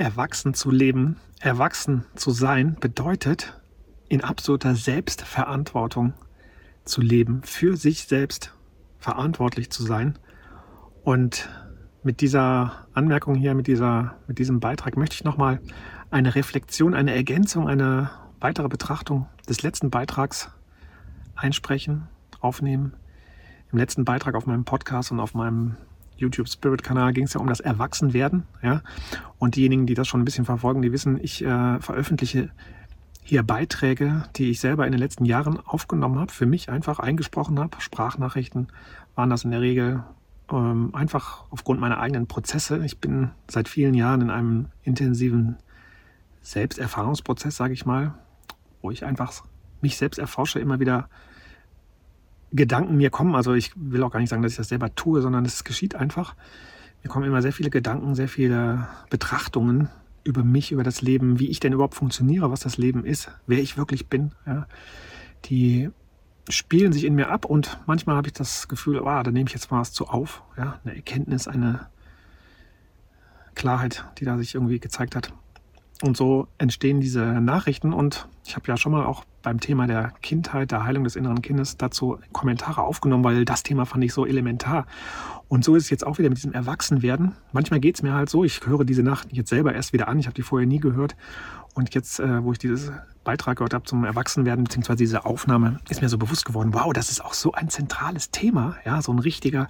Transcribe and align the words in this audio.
erwachsen 0.00 0.54
zu 0.54 0.70
leben, 0.70 1.16
erwachsen 1.40 2.06
zu 2.14 2.30
sein, 2.30 2.76
bedeutet 2.80 3.60
in 4.08 4.24
absoluter 4.24 4.74
Selbstverantwortung 4.74 6.14
zu 6.84 7.02
leben, 7.02 7.42
für 7.44 7.76
sich 7.76 8.04
selbst 8.04 8.54
verantwortlich 8.98 9.70
zu 9.70 9.82
sein. 9.82 10.18
Und 11.04 11.50
mit 12.02 12.22
dieser 12.22 12.86
Anmerkung 12.94 13.34
hier, 13.34 13.54
mit, 13.54 13.66
dieser, 13.66 14.16
mit 14.26 14.38
diesem 14.38 14.58
Beitrag 14.58 14.96
möchte 14.96 15.14
ich 15.14 15.24
nochmal 15.24 15.60
eine 16.10 16.34
Reflexion, 16.34 16.94
eine 16.94 17.14
Ergänzung, 17.14 17.68
eine 17.68 18.10
weitere 18.40 18.68
Betrachtung 18.68 19.28
des 19.50 19.62
letzten 19.62 19.90
Beitrags 19.90 20.50
einsprechen, 21.36 22.08
aufnehmen. 22.40 22.94
Im 23.70 23.78
letzten 23.78 24.06
Beitrag 24.06 24.34
auf 24.34 24.46
meinem 24.46 24.64
Podcast 24.64 25.12
und 25.12 25.20
auf 25.20 25.34
meinem 25.34 25.76
YouTube 26.20 26.48
Spirit 26.48 26.82
Kanal 26.82 27.12
ging 27.12 27.24
es 27.24 27.34
ja 27.34 27.40
um 27.40 27.46
das 27.46 27.60
Erwachsenwerden. 27.60 28.44
Ja? 28.62 28.82
Und 29.38 29.56
diejenigen, 29.56 29.86
die 29.86 29.94
das 29.94 30.06
schon 30.06 30.20
ein 30.20 30.24
bisschen 30.24 30.44
verfolgen, 30.44 30.82
die 30.82 30.92
wissen, 30.92 31.18
ich 31.22 31.44
äh, 31.44 31.80
veröffentliche 31.80 32.50
hier 33.22 33.42
Beiträge, 33.42 34.24
die 34.36 34.50
ich 34.50 34.60
selber 34.60 34.86
in 34.86 34.92
den 34.92 34.98
letzten 34.98 35.24
Jahren 35.24 35.58
aufgenommen 35.60 36.18
habe, 36.18 36.32
für 36.32 36.46
mich 36.46 36.68
einfach 36.68 36.98
eingesprochen 36.98 37.58
habe. 37.58 37.80
Sprachnachrichten 37.80 38.68
waren 39.14 39.30
das 39.30 39.44
in 39.44 39.50
der 39.50 39.60
Regel 39.60 40.02
ähm, 40.50 40.94
einfach 40.94 41.44
aufgrund 41.50 41.80
meiner 41.80 42.00
eigenen 42.00 42.26
Prozesse. 42.26 42.84
Ich 42.84 42.98
bin 42.98 43.30
seit 43.48 43.68
vielen 43.68 43.94
Jahren 43.94 44.22
in 44.22 44.30
einem 44.30 44.66
intensiven 44.82 45.56
Selbsterfahrungsprozess, 46.42 47.56
sage 47.56 47.74
ich 47.74 47.86
mal, 47.86 48.14
wo 48.82 48.90
ich 48.90 49.04
einfach 49.04 49.44
mich 49.80 49.96
selbst 49.96 50.18
erforsche, 50.18 50.58
immer 50.58 50.80
wieder 50.80 51.08
Gedanken 52.52 52.96
mir 52.96 53.10
kommen. 53.10 53.34
Also 53.34 53.54
ich 53.54 53.72
will 53.76 54.02
auch 54.02 54.10
gar 54.10 54.20
nicht 54.20 54.30
sagen, 54.30 54.42
dass 54.42 54.52
ich 54.52 54.58
das 54.58 54.68
selber 54.68 54.94
tue, 54.94 55.22
sondern 55.22 55.44
es 55.44 55.64
geschieht 55.64 55.94
einfach. 55.94 56.34
Mir 57.02 57.08
kommen 57.08 57.26
immer 57.26 57.42
sehr 57.42 57.52
viele 57.52 57.70
Gedanken, 57.70 58.14
sehr 58.14 58.28
viele 58.28 58.88
Betrachtungen 59.08 59.88
über 60.24 60.44
mich, 60.44 60.72
über 60.72 60.82
das 60.82 61.00
Leben, 61.00 61.38
wie 61.38 61.48
ich 61.48 61.60
denn 61.60 61.72
überhaupt 61.72 61.94
funktioniere, 61.94 62.50
was 62.50 62.60
das 62.60 62.76
Leben 62.76 63.04
ist, 63.04 63.30
wer 63.46 63.58
ich 63.58 63.76
wirklich 63.76 64.08
bin. 64.08 64.32
Ja. 64.46 64.66
Die 65.46 65.90
spielen 66.48 66.92
sich 66.92 67.04
in 67.04 67.14
mir 67.14 67.30
ab 67.30 67.44
und 67.44 67.78
manchmal 67.86 68.16
habe 68.16 68.28
ich 68.28 68.34
das 68.34 68.68
Gefühl, 68.68 68.98
oh, 68.98 69.22
da 69.22 69.30
nehme 69.30 69.48
ich 69.48 69.54
jetzt 69.54 69.70
mal 69.70 69.80
was 69.80 69.92
zu 69.92 70.08
auf. 70.08 70.42
Ja. 70.56 70.78
Eine 70.84 70.96
Erkenntnis, 70.96 71.48
eine 71.48 71.88
Klarheit, 73.54 74.04
die 74.18 74.24
da 74.24 74.36
sich 74.36 74.54
irgendwie 74.54 74.80
gezeigt 74.80 75.16
hat. 75.16 75.32
Und 76.02 76.16
so 76.16 76.48
entstehen 76.58 77.00
diese 77.00 77.20
Nachrichten 77.20 77.92
und 77.92 78.26
ich 78.46 78.56
habe 78.56 78.66
ja 78.68 78.76
schon 78.76 78.92
mal 78.92 79.04
auch 79.04 79.24
beim 79.42 79.60
Thema 79.60 79.86
der 79.86 80.12
Kindheit, 80.22 80.70
der 80.70 80.84
Heilung 80.84 81.04
des 81.04 81.16
inneren 81.16 81.42
Kindes 81.42 81.76
dazu 81.76 82.18
Kommentare 82.32 82.82
aufgenommen, 82.82 83.24
weil 83.24 83.44
das 83.44 83.62
Thema 83.62 83.84
fand 83.84 84.04
ich 84.04 84.12
so 84.12 84.26
elementar. 84.26 84.86
Und 85.48 85.64
so 85.64 85.74
ist 85.74 85.84
es 85.84 85.90
jetzt 85.90 86.06
auch 86.06 86.18
wieder 86.18 86.28
mit 86.28 86.38
diesem 86.38 86.52
Erwachsenwerden. 86.52 87.32
Manchmal 87.52 87.80
geht 87.80 87.96
es 87.96 88.02
mir 88.02 88.14
halt 88.14 88.30
so, 88.30 88.44
ich 88.44 88.66
höre 88.66 88.84
diese 88.84 89.02
Nacht 89.02 89.28
jetzt 89.32 89.50
selber 89.50 89.74
erst 89.74 89.92
wieder 89.92 90.08
an, 90.08 90.18
ich 90.18 90.26
habe 90.26 90.34
die 90.34 90.42
vorher 90.42 90.66
nie 90.66 90.80
gehört. 90.80 91.16
Und 91.74 91.94
jetzt, 91.94 92.18
äh, 92.18 92.42
wo 92.42 92.52
ich 92.52 92.58
dieses 92.58 92.92
Beitrag 93.24 93.58
gehört 93.58 93.74
habe 93.74 93.84
zum 93.84 94.04
Erwachsenwerden, 94.04 94.64
beziehungsweise 94.64 94.98
diese 94.98 95.24
Aufnahme, 95.24 95.78
ist 95.88 96.02
mir 96.02 96.08
so 96.08 96.18
bewusst 96.18 96.44
geworden, 96.44 96.72
wow, 96.72 96.92
das 96.92 97.10
ist 97.10 97.24
auch 97.24 97.34
so 97.34 97.52
ein 97.52 97.68
zentrales 97.68 98.30
Thema, 98.30 98.76
ja, 98.84 99.02
so 99.02 99.12
ein 99.12 99.18
richtiger, 99.18 99.68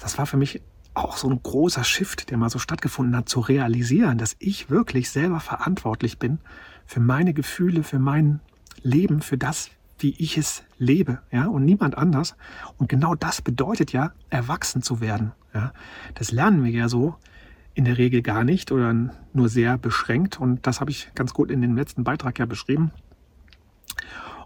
das 0.00 0.18
war 0.18 0.26
für 0.26 0.36
mich 0.36 0.60
auch 1.04 1.16
so 1.16 1.28
ein 1.28 1.42
großer 1.42 1.84
Shift, 1.84 2.30
der 2.30 2.38
mal 2.38 2.50
so 2.50 2.58
stattgefunden 2.58 3.16
hat, 3.16 3.28
zu 3.28 3.40
realisieren, 3.40 4.18
dass 4.18 4.36
ich 4.38 4.70
wirklich 4.70 5.10
selber 5.10 5.40
verantwortlich 5.40 6.18
bin 6.18 6.38
für 6.86 7.00
meine 7.00 7.34
Gefühle, 7.34 7.82
für 7.82 7.98
mein 7.98 8.40
Leben, 8.82 9.20
für 9.20 9.38
das, 9.38 9.70
wie 9.98 10.14
ich 10.18 10.38
es 10.38 10.62
lebe, 10.78 11.20
ja, 11.30 11.46
und 11.46 11.64
niemand 11.64 11.96
anders. 11.96 12.34
Und 12.78 12.88
genau 12.88 13.14
das 13.14 13.42
bedeutet 13.42 13.92
ja, 13.92 14.12
erwachsen 14.30 14.82
zu 14.82 15.00
werden. 15.00 15.32
Ja. 15.54 15.72
Das 16.14 16.32
lernen 16.32 16.64
wir 16.64 16.70
ja 16.70 16.88
so 16.88 17.16
in 17.74 17.84
der 17.84 17.98
Regel 17.98 18.22
gar 18.22 18.44
nicht 18.44 18.72
oder 18.72 18.94
nur 19.32 19.48
sehr 19.48 19.78
beschränkt. 19.78 20.40
Und 20.40 20.66
das 20.66 20.80
habe 20.80 20.90
ich 20.90 21.10
ganz 21.14 21.32
gut 21.34 21.50
in 21.50 21.60
dem 21.62 21.76
letzten 21.76 22.04
Beitrag 22.04 22.38
ja 22.38 22.46
beschrieben. 22.46 22.90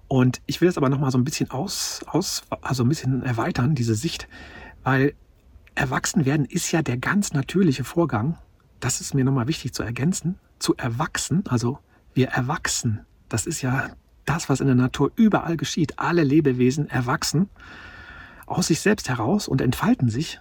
Und 0.08 0.40
ich 0.46 0.60
will 0.60 0.68
es 0.68 0.76
aber 0.76 0.88
nochmal 0.88 1.10
so 1.10 1.18
ein 1.18 1.24
bisschen 1.24 1.50
aus, 1.50 2.04
aus, 2.06 2.42
also 2.60 2.84
ein 2.84 2.88
bisschen 2.88 3.22
erweitern, 3.22 3.74
diese 3.74 3.94
Sicht, 3.94 4.28
weil 4.82 5.14
erwachsen 5.74 6.24
werden 6.24 6.46
ist 6.46 6.72
ja 6.72 6.82
der 6.82 6.96
ganz 6.96 7.32
natürliche 7.32 7.84
Vorgang. 7.84 8.38
Das 8.80 9.00
ist 9.00 9.14
mir 9.14 9.24
nochmal 9.24 9.48
wichtig 9.48 9.72
zu 9.72 9.82
ergänzen. 9.82 10.38
Zu 10.58 10.76
erwachsen, 10.76 11.44
also 11.48 11.78
wir 12.14 12.28
erwachsen. 12.28 13.00
Das 13.28 13.46
ist 13.46 13.62
ja 13.62 13.90
das, 14.24 14.48
was 14.48 14.60
in 14.60 14.66
der 14.66 14.76
Natur 14.76 15.10
überall 15.16 15.56
geschieht. 15.56 15.98
Alle 15.98 16.22
Lebewesen 16.22 16.88
erwachsen 16.88 17.48
aus 18.46 18.66
sich 18.68 18.80
selbst 18.80 19.08
heraus 19.08 19.48
und 19.48 19.60
entfalten 19.60 20.08
sich. 20.08 20.40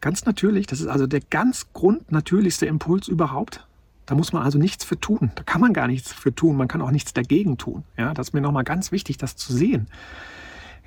Ganz 0.00 0.24
natürlich. 0.24 0.66
Das 0.66 0.80
ist 0.80 0.86
also 0.88 1.06
der 1.06 1.20
ganz 1.20 1.72
grundnatürlichste 1.72 2.66
Impuls 2.66 3.08
überhaupt. 3.08 3.66
Da 4.06 4.14
muss 4.14 4.32
man 4.32 4.42
also 4.42 4.58
nichts 4.58 4.84
für 4.84 4.98
tun. 4.98 5.30
Da 5.36 5.42
kann 5.44 5.60
man 5.60 5.72
gar 5.72 5.86
nichts 5.86 6.12
für 6.12 6.34
tun. 6.34 6.56
Man 6.56 6.68
kann 6.68 6.82
auch 6.82 6.90
nichts 6.90 7.12
dagegen 7.12 7.56
tun. 7.56 7.84
Ja, 7.96 8.14
das 8.14 8.28
ist 8.28 8.32
mir 8.32 8.40
nochmal 8.40 8.64
ganz 8.64 8.90
wichtig, 8.90 9.16
das 9.16 9.36
zu 9.36 9.52
sehen. 9.52 9.86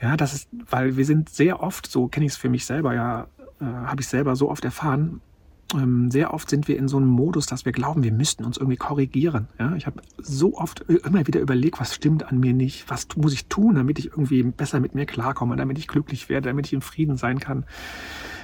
Ja, 0.01 0.17
das 0.17 0.33
ist, 0.33 0.49
weil 0.69 0.97
wir 0.97 1.05
sind 1.05 1.29
sehr 1.29 1.61
oft, 1.61 1.87
so 1.87 2.07
kenne 2.07 2.25
ich 2.25 2.33
es 2.33 2.37
für 2.37 2.49
mich 2.49 2.65
selber 2.65 2.93
ja, 2.93 3.27
äh, 3.59 3.65
habe 3.65 4.01
ich 4.01 4.07
selber 4.07 4.35
so 4.35 4.49
oft 4.49 4.65
erfahren, 4.65 5.21
ähm, 5.73 6.11
sehr 6.11 6.33
oft 6.33 6.49
sind 6.49 6.67
wir 6.67 6.77
in 6.77 6.87
so 6.87 6.97
einem 6.97 7.07
Modus, 7.07 7.47
dass 7.47 7.65
wir 7.65 7.71
glauben, 7.71 8.03
wir 8.03 8.11
müssten 8.11 8.45
uns 8.45 8.57
irgendwie 8.57 8.77
korrigieren. 8.77 9.47
Ja? 9.59 9.75
Ich 9.75 9.87
habe 9.87 10.01
so 10.17 10.57
oft 10.57 10.81
immer 10.81 11.25
wieder 11.25 11.39
überlegt, 11.39 11.79
was 11.79 11.95
stimmt 11.95 12.23
an 12.23 12.39
mir 12.39 12.53
nicht, 12.53 12.89
was 12.89 13.07
muss 13.15 13.33
ich 13.33 13.47
tun, 13.47 13.75
damit 13.75 13.97
ich 13.97 14.07
irgendwie 14.07 14.43
besser 14.43 14.79
mit 14.79 14.93
mir 14.93 15.05
klarkomme, 15.05 15.55
damit 15.55 15.77
ich 15.79 15.87
glücklich 15.87 16.29
werde, 16.29 16.49
damit 16.49 16.67
ich 16.67 16.73
in 16.73 16.81
Frieden 16.81 17.17
sein 17.17 17.39
kann. 17.39 17.65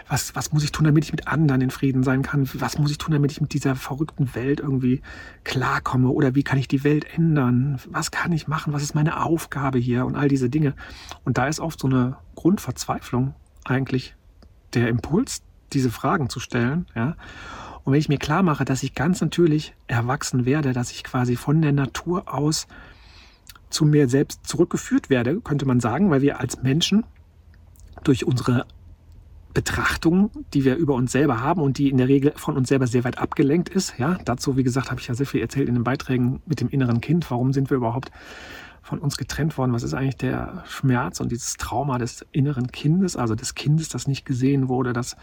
Was, 0.08 0.36
was 0.36 0.52
muss 0.52 0.64
ich 0.64 0.72
tun, 0.74 0.86
damit 0.86 1.06
ich 1.06 1.12
mit 1.12 1.28
anderen 1.28 1.62
in 1.62 1.70
Frieden 1.70 2.04
sein 2.04 2.22
kann? 2.22 2.50
Was 2.56 2.78
muss 2.78 2.92
ich 2.92 2.98
tun, 2.98 3.14
damit 3.14 3.32
ich 3.32 3.40
mit 3.40 3.54
dieser 3.54 3.76
verrückten 3.76 4.34
Welt 4.36 4.60
irgendwie 4.60 5.02
klarkomme? 5.44 6.10
Oder 6.10 6.36
wie 6.36 6.44
kann 6.44 6.58
ich 6.58 6.68
die 6.68 6.84
Welt 6.84 7.06
ändern? 7.16 7.80
Was 7.90 8.12
kann 8.12 8.34
ich 8.34 8.48
machen? 8.48 8.74
Was 8.74 8.84
ist 8.84 8.96
meine 8.96 9.24
Aufgabe 9.24 9.78
hier? 9.78 10.06
Und 10.06 10.16
all 10.16 10.28
diese 10.28 10.50
Dinge. 10.50 10.74
Und 11.24 11.38
da 11.38 11.48
ist 11.48 11.62
oft 11.62 11.80
so 11.80 11.88
eine 11.88 12.18
Grundverzweiflung 12.36 13.36
eigentlich 13.64 14.16
der 14.74 14.88
Impuls, 14.90 15.42
diese 15.74 15.92
Fragen 15.92 16.30
zu 16.30 16.40
stellen. 16.40 16.86
Ja? 16.96 17.16
Und 17.84 17.94
wenn 17.94 18.00
ich 18.00 18.10
mir 18.10 18.18
klar 18.18 18.44
mache, 18.44 18.66
dass 18.66 18.84
ich 18.84 18.94
ganz 18.94 19.22
natürlich 19.22 19.74
erwachsen 19.88 20.46
werde, 20.46 20.74
dass 20.74 20.92
ich 20.92 21.04
quasi 21.04 21.36
von 21.36 21.62
der 21.62 21.72
Natur 21.72 22.34
aus 22.34 22.68
zu 23.70 23.86
mir 23.86 24.10
selbst 24.10 24.46
zurückgeführt 24.46 25.10
werde, 25.10 25.40
könnte 25.42 25.66
man 25.66 25.80
sagen, 25.80 26.12
weil 26.12 26.22
wir 26.22 26.40
als 26.40 26.62
Menschen 26.62 27.06
durch 28.04 28.26
unsere 28.26 28.66
Betrachtung, 29.54 30.32
die 30.54 30.64
wir 30.64 30.76
über 30.76 30.94
uns 30.94 31.12
selber 31.12 31.42
haben 31.42 31.62
und 31.62 31.78
die 31.78 31.90
in 31.90 31.98
der 31.98 32.08
Regel 32.08 32.34
von 32.36 32.56
uns 32.56 32.70
selber 32.70 32.88
sehr 32.88 33.04
weit 33.04 33.18
abgelenkt 33.18 33.70
ist. 33.70 33.96
Ja, 33.98 34.18
dazu, 34.24 34.56
wie 34.58 34.64
gesagt, 34.64 34.92
habe 34.92 35.02
ich 35.02 35.08
ja 35.08 35.14
sehr 35.14 35.26
viel 35.26 35.42
erzählt 35.42 35.68
in 35.68 35.76
den 35.76 35.84
Beiträgen 35.84 36.42
mit 36.46 36.62
dem 36.62 36.70
inneren 36.70 37.02
Kind. 37.02 37.30
Warum 37.30 37.54
sind 37.54 37.70
wir 37.70 37.78
überhaupt 37.78 38.12
von 38.92 39.00
uns 39.00 39.16
getrennt 39.16 39.58
worden? 39.58 39.72
Was 39.72 39.84
ist 39.84 39.94
eigentlich 39.94 40.18
der 40.18 40.66
Schmerz 40.68 41.22
und 41.22 41.32
dieses 41.32 41.56
Trauma 41.56 41.98
des 41.98 42.26
inneren 42.34 42.74
Kindes, 42.74 43.16
also 43.16 43.36
des 43.36 43.56
Kindes, 43.56 43.88
das 43.88 44.06
nicht 44.06 44.26
gesehen 44.26 44.68
wurde, 44.68 44.92
das 44.92 45.16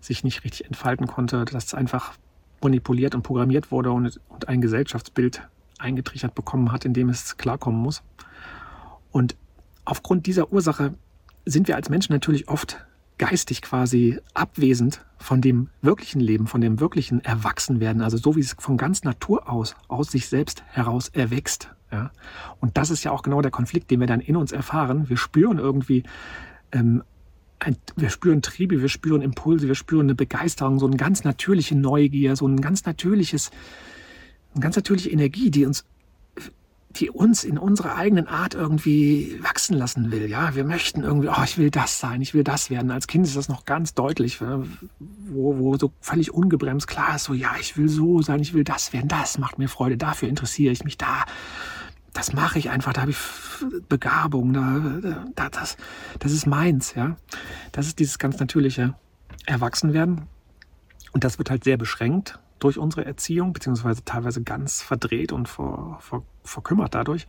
sich 0.00 0.24
nicht 0.24 0.42
richtig 0.42 0.66
entfalten 0.66 1.06
konnte, 1.06 1.44
das 1.44 1.74
einfach 1.74 2.14
manipuliert 2.60 3.14
und 3.14 3.22
programmiert 3.22 3.70
wurde 3.70 3.92
und, 3.92 4.20
und 4.28 4.48
ein 4.48 4.60
Gesellschaftsbild 4.60 5.42
eingetrichtert 5.78 6.34
bekommen 6.34 6.72
hat, 6.72 6.84
in 6.84 6.92
dem 6.92 7.08
es 7.08 7.36
klarkommen 7.36 7.80
muss. 7.80 8.02
Und 9.12 9.36
aufgrund 9.84 10.26
dieser 10.26 10.52
Ursache 10.52 10.94
sind 11.46 11.68
wir 11.68 11.76
als 11.76 11.90
Menschen 11.90 12.14
natürlich 12.14 12.48
oft 12.48 12.84
geistig 13.18 13.62
quasi 13.62 14.18
abwesend 14.34 15.04
von 15.18 15.40
dem 15.40 15.68
wirklichen 15.82 16.18
Leben, 16.18 16.48
von 16.48 16.60
dem 16.60 16.80
wirklichen 16.80 17.24
Erwachsenwerden, 17.24 18.02
also 18.02 18.16
so 18.16 18.34
wie 18.34 18.40
es 18.40 18.56
von 18.58 18.76
ganz 18.76 19.04
Natur 19.04 19.48
aus, 19.48 19.76
aus 19.86 20.10
sich 20.10 20.28
selbst 20.28 20.64
heraus 20.66 21.10
erwächst. 21.10 21.70
Ja? 21.94 22.10
Und 22.60 22.76
das 22.76 22.90
ist 22.90 23.04
ja 23.04 23.12
auch 23.12 23.22
genau 23.22 23.40
der 23.40 23.50
Konflikt, 23.50 23.90
den 23.90 24.00
wir 24.00 24.06
dann 24.06 24.20
in 24.20 24.36
uns 24.36 24.52
erfahren. 24.52 25.08
Wir 25.08 25.16
spüren 25.16 25.58
irgendwie, 25.58 26.02
ähm, 26.72 27.02
ein, 27.60 27.76
wir 27.96 28.10
spüren 28.10 28.42
Triebe, 28.42 28.82
wir 28.82 28.88
spüren 28.88 29.22
Impulse, 29.22 29.68
wir 29.68 29.74
spüren 29.74 30.06
eine 30.06 30.14
Begeisterung, 30.14 30.78
so 30.78 30.86
eine 30.86 30.96
ganz 30.96 31.24
natürliche 31.24 31.76
Neugier, 31.76 32.36
so 32.36 32.46
ein 32.46 32.60
ganz 32.60 32.84
natürliches, 32.84 33.50
eine 34.52 34.60
ganz 34.60 34.76
natürliche 34.76 35.10
Energie, 35.10 35.50
die 35.50 35.64
uns 35.64 35.84
die 36.96 37.10
uns 37.10 37.44
in 37.44 37.58
unserer 37.58 37.96
eigenen 37.96 38.28
Art 38.28 38.54
irgendwie 38.54 39.38
wachsen 39.42 39.76
lassen 39.76 40.12
will. 40.12 40.28
Ja, 40.28 40.54
wir 40.54 40.64
möchten 40.64 41.02
irgendwie, 41.02 41.28
oh, 41.28 41.42
ich 41.42 41.58
will 41.58 41.70
das 41.70 41.98
sein, 41.98 42.20
ich 42.22 42.34
will 42.34 42.44
das 42.44 42.70
werden. 42.70 42.90
Als 42.90 43.06
Kind 43.06 43.26
ist 43.26 43.36
das 43.36 43.48
noch 43.48 43.64
ganz 43.64 43.94
deutlich, 43.94 44.40
wo, 44.40 45.58
wo 45.58 45.76
so 45.76 45.92
völlig 46.00 46.32
ungebremst 46.32 46.86
klar 46.86 47.16
ist, 47.16 47.24
so, 47.24 47.34
ja, 47.34 47.52
ich 47.60 47.76
will 47.76 47.88
so 47.88 48.22
sein, 48.22 48.40
ich 48.40 48.54
will 48.54 48.64
das 48.64 48.92
werden, 48.92 49.08
das 49.08 49.38
macht 49.38 49.58
mir 49.58 49.68
Freude, 49.68 49.96
dafür 49.96 50.28
interessiere 50.28 50.72
ich 50.72 50.84
mich, 50.84 50.96
da 50.96 51.24
das 52.14 52.32
mache 52.32 52.58
ich 52.58 52.70
einfach, 52.70 52.92
da 52.92 53.02
habe 53.02 53.10
ich 53.10 53.18
Begabung, 53.88 54.52
da, 54.54 55.24
da, 55.34 55.48
das, 55.50 55.76
das 56.20 56.32
ist 56.32 56.46
meins, 56.46 56.94
ja. 56.94 57.16
Das 57.72 57.86
ist 57.86 57.98
dieses 57.98 58.18
ganz 58.18 58.38
natürliche 58.38 58.94
Erwachsenwerden. 59.46 60.22
Und 61.12 61.24
das 61.24 61.38
wird 61.38 61.50
halt 61.50 61.64
sehr 61.64 61.76
beschränkt 61.76 62.38
durch 62.60 62.78
unsere 62.78 63.04
Erziehung, 63.04 63.52
beziehungsweise 63.52 64.04
teilweise 64.04 64.42
ganz 64.42 64.80
verdreht 64.80 65.32
und 65.32 65.48
ver, 65.48 65.98
ver, 66.00 66.22
verkümmert 66.44 66.94
dadurch. 66.94 67.26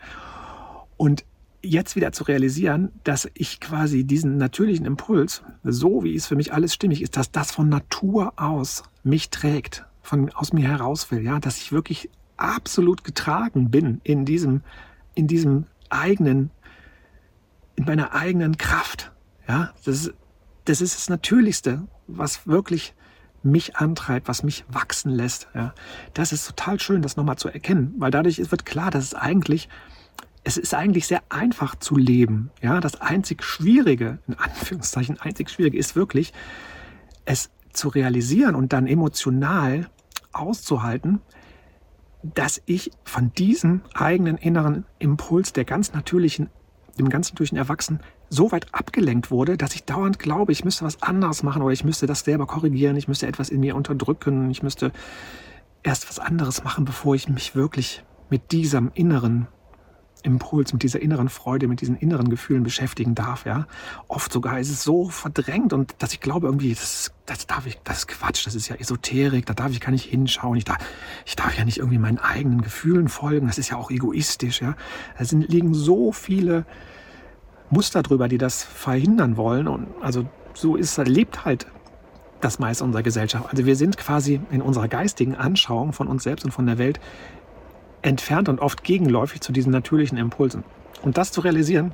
Und 0.97 1.25
jetzt 1.63 1.95
wieder 1.95 2.11
zu 2.11 2.23
realisieren, 2.23 2.91
dass 3.03 3.27
ich 3.33 3.59
quasi 3.59 4.03
diesen 4.03 4.37
natürlichen 4.37 4.85
Impuls, 4.85 5.41
so 5.63 6.03
wie 6.03 6.15
es 6.15 6.27
für 6.27 6.35
mich 6.35 6.53
alles 6.53 6.73
stimmig 6.75 7.01
ist, 7.01 7.17
dass 7.17 7.31
das 7.31 7.51
von 7.51 7.69
Natur 7.69 8.33
aus 8.37 8.83
mich 9.03 9.31
trägt, 9.31 9.85
von, 10.03 10.29
aus 10.33 10.53
mir 10.53 10.67
heraus 10.67 11.09
will, 11.09 11.23
ja, 11.23 11.39
dass 11.39 11.57
ich 11.57 11.71
wirklich 11.71 12.09
absolut 12.37 13.03
getragen 13.03 13.71
bin 13.71 14.01
in 14.03 14.25
diesem, 14.25 14.61
in 15.13 15.27
diesem 15.27 15.65
eigenen, 15.89 16.51
in 17.75 17.85
meiner 17.85 18.13
eigenen 18.13 18.57
Kraft. 18.57 19.11
Ja, 19.47 19.73
das, 19.85 20.11
das 20.65 20.81
ist 20.81 20.95
das 20.95 21.09
Natürlichste, 21.09 21.87
was 22.07 22.47
wirklich 22.47 22.93
mich 23.43 23.75
antreibt, 23.77 24.27
was 24.27 24.43
mich 24.43 24.65
wachsen 24.67 25.11
lässt. 25.11 25.47
Ja, 25.53 25.73
das 26.13 26.33
ist 26.33 26.47
total 26.47 26.79
schön, 26.79 27.01
das 27.01 27.15
nochmal 27.15 27.37
zu 27.37 27.47
erkennen, 27.47 27.93
weil 27.97 28.11
dadurch 28.11 28.39
wird 28.51 28.65
klar, 28.65 28.89
dass 28.89 29.03
es 29.03 29.13
eigentlich, 29.13 29.69
es 30.43 30.57
ist 30.57 30.73
eigentlich 30.73 31.05
sehr 31.05 31.21
einfach 31.29 31.75
zu 31.75 31.95
leben. 31.95 32.49
Ja, 32.61 32.79
das 32.79 32.99
einzig 33.01 33.43
Schwierige, 33.43 34.17
in 34.27 34.33
Anführungszeichen 34.33 35.21
einzig 35.21 35.49
Schwierige, 35.49 35.77
ist 35.77 35.95
wirklich, 35.95 36.33
es 37.25 37.51
zu 37.71 37.89
realisieren 37.89 38.55
und 38.55 38.73
dann 38.73 38.87
emotional 38.87 39.89
auszuhalten, 40.31 41.21
dass 42.33 42.61
ich 42.65 42.91
von 43.03 43.31
diesem 43.33 43.81
eigenen 43.93 44.37
inneren 44.37 44.85
Impuls 44.99 45.53
der 45.53 45.65
ganz 45.65 45.93
natürlichen, 45.93 46.49
dem 46.97 47.09
ganz 47.09 47.31
natürlichen 47.31 47.57
Erwachsenen 47.57 47.99
so 48.29 48.51
weit 48.51 48.73
abgelenkt 48.73 49.29
wurde, 49.29 49.57
dass 49.57 49.75
ich 49.75 49.83
dauernd 49.83 50.17
glaube, 50.17 50.51
ich 50.51 50.65
müsste 50.65 50.85
was 50.85 51.01
anderes 51.03 51.43
machen 51.43 51.61
oder 51.61 51.73
ich 51.73 51.83
müsste 51.83 52.07
das 52.07 52.21
selber 52.21 52.47
korrigieren, 52.47 52.95
ich 52.95 53.07
müsste 53.07 53.27
etwas 53.27 53.49
in 53.49 53.59
mir 53.59 53.75
unterdrücken, 53.75 54.49
ich 54.49 54.63
müsste 54.63 54.91
erst 55.83 56.09
was 56.09 56.19
anderes 56.19 56.63
machen, 56.63 56.85
bevor 56.85 57.15
ich 57.15 57.29
mich 57.29 57.55
wirklich 57.55 58.03
mit 58.29 58.51
diesem 58.51 58.91
inneren 58.95 59.47
Impuls, 60.25 60.73
mit 60.73 60.83
dieser 60.83 61.01
inneren 61.01 61.29
Freude, 61.29 61.67
mit 61.67 61.81
diesen 61.81 61.95
inneren 61.95 62.29
Gefühlen 62.29 62.63
beschäftigen 62.63 63.15
darf. 63.15 63.45
Ja? 63.45 63.67
Oft 64.07 64.31
sogar 64.31 64.59
ist 64.59 64.69
es 64.69 64.83
so 64.83 65.09
verdrängt 65.09 65.73
und 65.73 65.95
dass 65.99 66.13
ich 66.13 66.19
glaube 66.19 66.47
irgendwie, 66.47 66.73
das, 66.73 67.11
das 67.25 67.47
darf 67.47 67.65
ich, 67.65 67.79
das 67.83 67.99
ist 67.99 68.07
Quatsch, 68.07 68.45
das 68.45 68.55
ist 68.55 68.67
ja 68.67 68.75
Esoterik, 68.75 69.45
da 69.45 69.53
darf 69.53 69.71
ich 69.71 69.79
gar 69.79 69.91
nicht 69.91 70.05
hinschauen, 70.05 70.57
ich 70.57 70.65
darf, 70.65 70.77
ich 71.25 71.35
darf 71.35 71.57
ja 71.57 71.63
nicht 71.63 71.77
irgendwie 71.77 71.99
meinen 71.99 72.19
eigenen 72.19 72.61
Gefühlen 72.61 73.07
folgen, 73.07 73.47
das 73.47 73.57
ist 73.57 73.69
ja 73.69 73.77
auch 73.77 73.91
egoistisch. 73.91 74.61
Ja? 74.61 74.75
Da 75.17 75.25
liegen 75.31 75.73
so 75.73 76.11
viele 76.11 76.65
Muster 77.69 78.03
drüber, 78.03 78.27
die 78.27 78.37
das 78.37 78.63
verhindern 78.63 79.37
wollen 79.37 79.67
und 79.67 79.87
also 80.01 80.27
so 80.53 80.75
ist, 80.75 80.97
lebt 80.97 81.45
halt 81.45 81.67
das 82.41 82.59
meiste 82.59 82.83
unserer 82.83 83.03
Gesellschaft. 83.03 83.45
Also 83.49 83.65
wir 83.65 83.75
sind 83.75 83.97
quasi 83.97 84.39
in 84.51 84.61
unserer 84.61 84.87
geistigen 84.87 85.35
Anschauung 85.35 85.93
von 85.93 86.07
uns 86.07 86.23
selbst 86.23 86.45
und 86.45 86.51
von 86.51 86.65
der 86.65 86.77
Welt 86.77 86.99
entfernt 88.05 88.49
und 88.49 88.59
oft 88.59 88.83
gegenläufig 88.83 89.41
zu 89.41 89.51
diesen 89.51 89.71
natürlichen 89.71 90.17
Impulsen. 90.17 90.63
Und 91.01 91.17
das 91.17 91.31
zu 91.31 91.41
realisieren, 91.41 91.93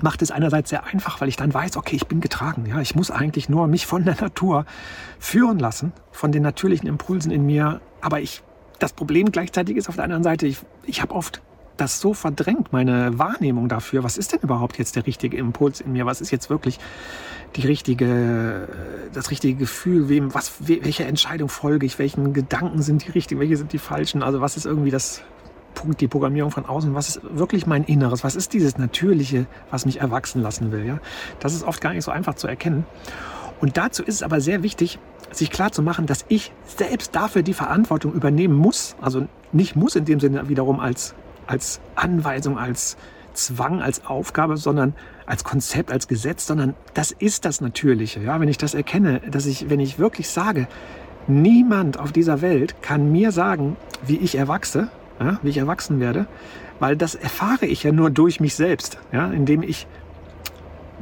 macht 0.00 0.22
es 0.22 0.30
einerseits 0.30 0.70
sehr 0.70 0.84
einfach, 0.84 1.20
weil 1.20 1.28
ich 1.28 1.36
dann 1.36 1.52
weiß, 1.52 1.76
okay, 1.76 1.96
ich 1.96 2.06
bin 2.06 2.20
getragen. 2.20 2.66
Ja, 2.66 2.80
ich 2.80 2.94
muss 2.94 3.10
eigentlich 3.10 3.48
nur 3.48 3.66
mich 3.66 3.86
von 3.86 4.04
der 4.04 4.16
Natur 4.20 4.66
führen 5.18 5.58
lassen, 5.58 5.92
von 6.12 6.32
den 6.32 6.42
natürlichen 6.42 6.88
Impulsen 6.88 7.30
in 7.30 7.44
mir. 7.46 7.80
Aber 8.00 8.20
ich, 8.20 8.42
das 8.78 8.92
Problem 8.92 9.32
gleichzeitig 9.32 9.76
ist 9.76 9.88
auf 9.88 9.96
der 9.96 10.04
anderen 10.04 10.22
Seite, 10.22 10.46
ich, 10.46 10.58
ich 10.84 11.02
habe 11.02 11.14
oft 11.14 11.42
das 11.76 12.00
so 12.00 12.14
verdrängt, 12.14 12.72
meine 12.72 13.18
Wahrnehmung 13.18 13.68
dafür, 13.68 14.02
was 14.02 14.16
ist 14.18 14.32
denn 14.32 14.40
überhaupt 14.40 14.78
jetzt 14.78 14.96
der 14.96 15.06
richtige 15.06 15.36
Impuls 15.36 15.80
in 15.80 15.92
mir, 15.92 16.06
was 16.06 16.20
ist 16.20 16.30
jetzt 16.30 16.50
wirklich 16.50 16.78
die 17.54 17.66
richtige, 17.66 18.68
das 19.12 19.30
richtige 19.30 19.54
Gefühl, 19.54 20.08
wem, 20.08 20.34
was, 20.34 20.52
welche 20.60 21.04
Entscheidung 21.04 21.48
folge 21.48 21.86
ich, 21.86 21.98
welchen 21.98 22.32
Gedanken 22.32 22.82
sind 22.82 23.06
die 23.06 23.10
richtigen, 23.10 23.40
welche 23.40 23.56
sind 23.56 23.72
die 23.72 23.78
falschen, 23.78 24.22
also 24.22 24.40
was 24.40 24.56
ist 24.56 24.66
irgendwie 24.66 24.90
das 24.90 25.22
Punkt, 25.74 26.00
die 26.00 26.08
Programmierung 26.08 26.50
von 26.50 26.66
außen, 26.66 26.94
was 26.94 27.08
ist 27.10 27.20
wirklich 27.22 27.66
mein 27.66 27.84
Inneres, 27.84 28.24
was 28.24 28.34
ist 28.34 28.52
dieses 28.54 28.78
Natürliche, 28.78 29.46
was 29.70 29.86
mich 29.86 30.00
erwachsen 30.00 30.42
lassen 30.42 30.72
will, 30.72 30.86
ja? 30.86 30.98
Das 31.40 31.54
ist 31.54 31.62
oft 31.62 31.80
gar 31.80 31.92
nicht 31.92 32.04
so 32.04 32.10
einfach 32.10 32.34
zu 32.34 32.48
erkennen. 32.48 32.84
Und 33.60 33.76
dazu 33.76 34.02
ist 34.02 34.16
es 34.16 34.22
aber 34.22 34.40
sehr 34.40 34.62
wichtig, 34.62 34.98
sich 35.32 35.50
klar 35.50 35.72
zu 35.72 35.82
machen, 35.82 36.06
dass 36.06 36.24
ich 36.28 36.52
selbst 36.64 37.14
dafür 37.14 37.42
die 37.42 37.54
Verantwortung 37.54 38.12
übernehmen 38.12 38.54
muss. 38.54 38.96
Also 39.00 39.26
nicht 39.52 39.76
muss 39.76 39.96
in 39.96 40.04
dem 40.04 40.20
Sinne 40.20 40.48
wiederum 40.48 40.80
als 40.80 41.14
als 41.46 41.80
Anweisung, 41.94 42.58
als 42.58 42.96
Zwang, 43.34 43.82
als 43.82 44.06
Aufgabe, 44.06 44.56
sondern 44.56 44.94
als 45.26 45.44
Konzept, 45.44 45.92
als 45.92 46.08
Gesetz, 46.08 46.46
sondern 46.46 46.74
das 46.94 47.10
ist 47.10 47.44
das 47.44 47.60
Natürliche. 47.60 48.20
Ja, 48.20 48.40
wenn 48.40 48.48
ich 48.48 48.58
das 48.58 48.74
erkenne, 48.74 49.20
dass 49.30 49.46
ich, 49.46 49.68
wenn 49.68 49.80
ich 49.80 49.98
wirklich 49.98 50.28
sage, 50.28 50.68
niemand 51.26 51.98
auf 51.98 52.12
dieser 52.12 52.40
Welt 52.40 52.82
kann 52.82 53.12
mir 53.12 53.32
sagen, 53.32 53.76
wie 54.06 54.16
ich 54.16 54.36
erwachse, 54.36 54.88
ja, 55.20 55.38
wie 55.42 55.50
ich 55.50 55.58
erwachsen 55.58 56.00
werde, 56.00 56.26
weil 56.78 56.96
das 56.96 57.14
erfahre 57.14 57.66
ich 57.66 57.82
ja 57.82 57.92
nur 57.92 58.10
durch 58.10 58.40
mich 58.40 58.54
selbst, 58.54 58.98
ja, 59.12 59.30
indem 59.30 59.62
ich 59.62 59.86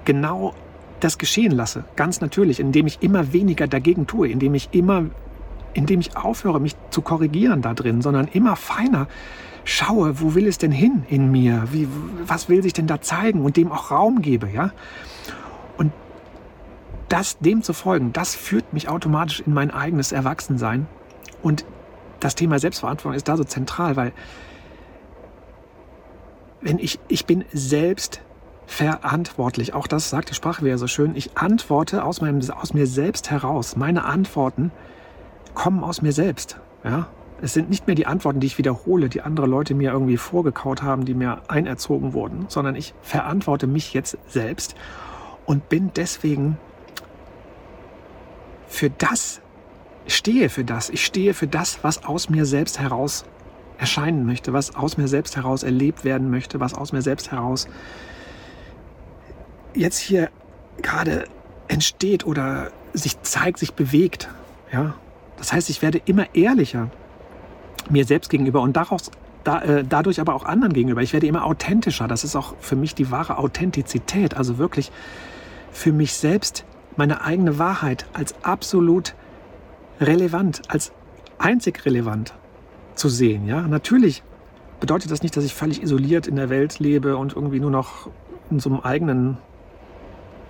genau 0.04 0.54
das 1.00 1.18
geschehen 1.18 1.52
lasse, 1.52 1.84
ganz 1.96 2.20
natürlich, 2.20 2.60
indem 2.60 2.86
ich 2.86 3.02
immer 3.02 3.32
weniger 3.32 3.66
dagegen 3.66 4.06
tue, 4.06 4.28
indem 4.28 4.54
ich 4.54 4.70
immer, 4.72 5.06
indem 5.74 6.00
ich 6.00 6.16
aufhöre, 6.16 6.60
mich 6.60 6.76
zu 6.90 7.02
korrigieren 7.02 7.62
da 7.62 7.74
drin, 7.74 8.00
sondern 8.00 8.28
immer 8.28 8.56
feiner 8.56 9.08
schaue, 9.64 10.20
wo 10.20 10.34
will 10.34 10.46
es 10.46 10.58
denn 10.58 10.72
hin 10.72 11.04
in 11.08 11.30
mir? 11.30 11.68
Wie, 11.72 11.88
was 12.26 12.48
will 12.48 12.62
sich 12.62 12.72
denn 12.72 12.86
da 12.86 13.00
zeigen 13.00 13.42
und 13.42 13.56
dem 13.56 13.72
auch 13.72 13.90
Raum 13.90 14.22
gebe, 14.22 14.48
ja? 14.50 14.72
Und 15.76 15.92
das, 17.08 17.38
dem 17.38 17.62
zu 17.62 17.72
folgen, 17.72 18.12
das 18.12 18.34
führt 18.34 18.72
mich 18.72 18.88
automatisch 18.88 19.40
in 19.40 19.54
mein 19.54 19.70
eigenes 19.70 20.12
Erwachsensein. 20.12 20.86
Und 21.42 21.64
das 22.20 22.34
Thema 22.34 22.58
Selbstverantwortung 22.58 23.16
ist 23.16 23.28
da 23.28 23.36
so 23.36 23.44
zentral, 23.44 23.96
weil 23.96 24.12
wenn 26.60 26.78
ich, 26.78 26.98
ich 27.08 27.26
bin 27.26 27.44
selbst 27.52 28.22
verantwortlich, 28.66 29.74
auch 29.74 29.86
das 29.86 30.08
sagt 30.08 30.30
die 30.30 30.34
Sprache 30.34 30.64
wieder 30.64 30.78
so 30.78 30.86
schön, 30.86 31.14
ich 31.14 31.36
antworte 31.36 32.04
aus, 32.04 32.20
meinem, 32.22 32.40
aus 32.50 32.72
mir 32.72 32.86
selbst 32.86 33.30
heraus. 33.30 33.76
Meine 33.76 34.04
Antworten 34.04 34.72
kommen 35.54 35.84
aus 35.84 36.00
mir 36.00 36.12
selbst. 36.12 36.58
Ja? 36.82 37.08
Es 37.44 37.52
sind 37.52 37.68
nicht 37.68 37.86
mehr 37.86 37.94
die 37.94 38.06
Antworten, 38.06 38.40
die 38.40 38.46
ich 38.46 38.56
wiederhole, 38.56 39.10
die 39.10 39.20
andere 39.20 39.46
Leute 39.46 39.74
mir 39.74 39.92
irgendwie 39.92 40.16
vorgekaut 40.16 40.82
haben, 40.82 41.04
die 41.04 41.12
mir 41.12 41.42
einerzogen 41.46 42.14
wurden, 42.14 42.46
sondern 42.48 42.74
ich 42.74 42.94
verantworte 43.02 43.66
mich 43.66 43.92
jetzt 43.92 44.16
selbst 44.26 44.74
und 45.44 45.68
bin 45.68 45.90
deswegen 45.94 46.56
für 48.66 48.88
das, 48.88 49.42
stehe 50.06 50.48
für 50.48 50.64
das. 50.64 50.88
Ich 50.88 51.04
stehe 51.04 51.34
für 51.34 51.46
das, 51.46 51.80
was 51.84 52.06
aus 52.06 52.30
mir 52.30 52.46
selbst 52.46 52.80
heraus 52.80 53.26
erscheinen 53.76 54.24
möchte, 54.24 54.54
was 54.54 54.74
aus 54.74 54.96
mir 54.96 55.06
selbst 55.06 55.36
heraus 55.36 55.64
erlebt 55.64 56.02
werden 56.02 56.30
möchte, 56.30 56.60
was 56.60 56.72
aus 56.72 56.92
mir 56.92 57.02
selbst 57.02 57.30
heraus 57.30 57.68
jetzt 59.74 59.98
hier 59.98 60.30
gerade 60.80 61.24
entsteht 61.68 62.24
oder 62.24 62.70
sich 62.94 63.20
zeigt, 63.20 63.58
sich 63.58 63.74
bewegt. 63.74 64.30
Ja? 64.72 64.94
Das 65.36 65.52
heißt, 65.52 65.68
ich 65.68 65.82
werde 65.82 66.00
immer 66.06 66.34
ehrlicher 66.34 66.90
mir 67.90 68.04
selbst 68.04 68.30
gegenüber 68.30 68.60
und 68.60 68.76
daraus, 68.76 69.10
da, 69.44 69.60
äh, 69.62 69.84
dadurch 69.86 70.20
aber 70.20 70.34
auch 70.34 70.44
anderen 70.44 70.72
gegenüber. 70.72 71.02
Ich 71.02 71.12
werde 71.12 71.26
immer 71.26 71.44
authentischer. 71.44 72.08
Das 72.08 72.24
ist 72.24 72.34
auch 72.36 72.54
für 72.60 72.76
mich 72.76 72.94
die 72.94 73.10
wahre 73.10 73.38
Authentizität. 73.38 74.36
Also 74.36 74.58
wirklich 74.58 74.90
für 75.70 75.92
mich 75.92 76.14
selbst 76.14 76.64
meine 76.96 77.22
eigene 77.22 77.58
Wahrheit 77.58 78.06
als 78.12 78.34
absolut 78.42 79.14
relevant, 80.00 80.62
als 80.68 80.92
einzig 81.38 81.84
relevant 81.84 82.34
zu 82.94 83.08
sehen. 83.08 83.46
Ja, 83.46 83.62
natürlich 83.62 84.22
bedeutet 84.80 85.10
das 85.10 85.22
nicht, 85.22 85.36
dass 85.36 85.44
ich 85.44 85.54
völlig 85.54 85.82
isoliert 85.82 86.26
in 86.26 86.36
der 86.36 86.50
Welt 86.50 86.78
lebe 86.78 87.16
und 87.16 87.34
irgendwie 87.34 87.60
nur 87.60 87.70
noch 87.70 88.08
in 88.50 88.60
so 88.60 88.70
einem 88.70 88.80
eigenen 88.80 89.38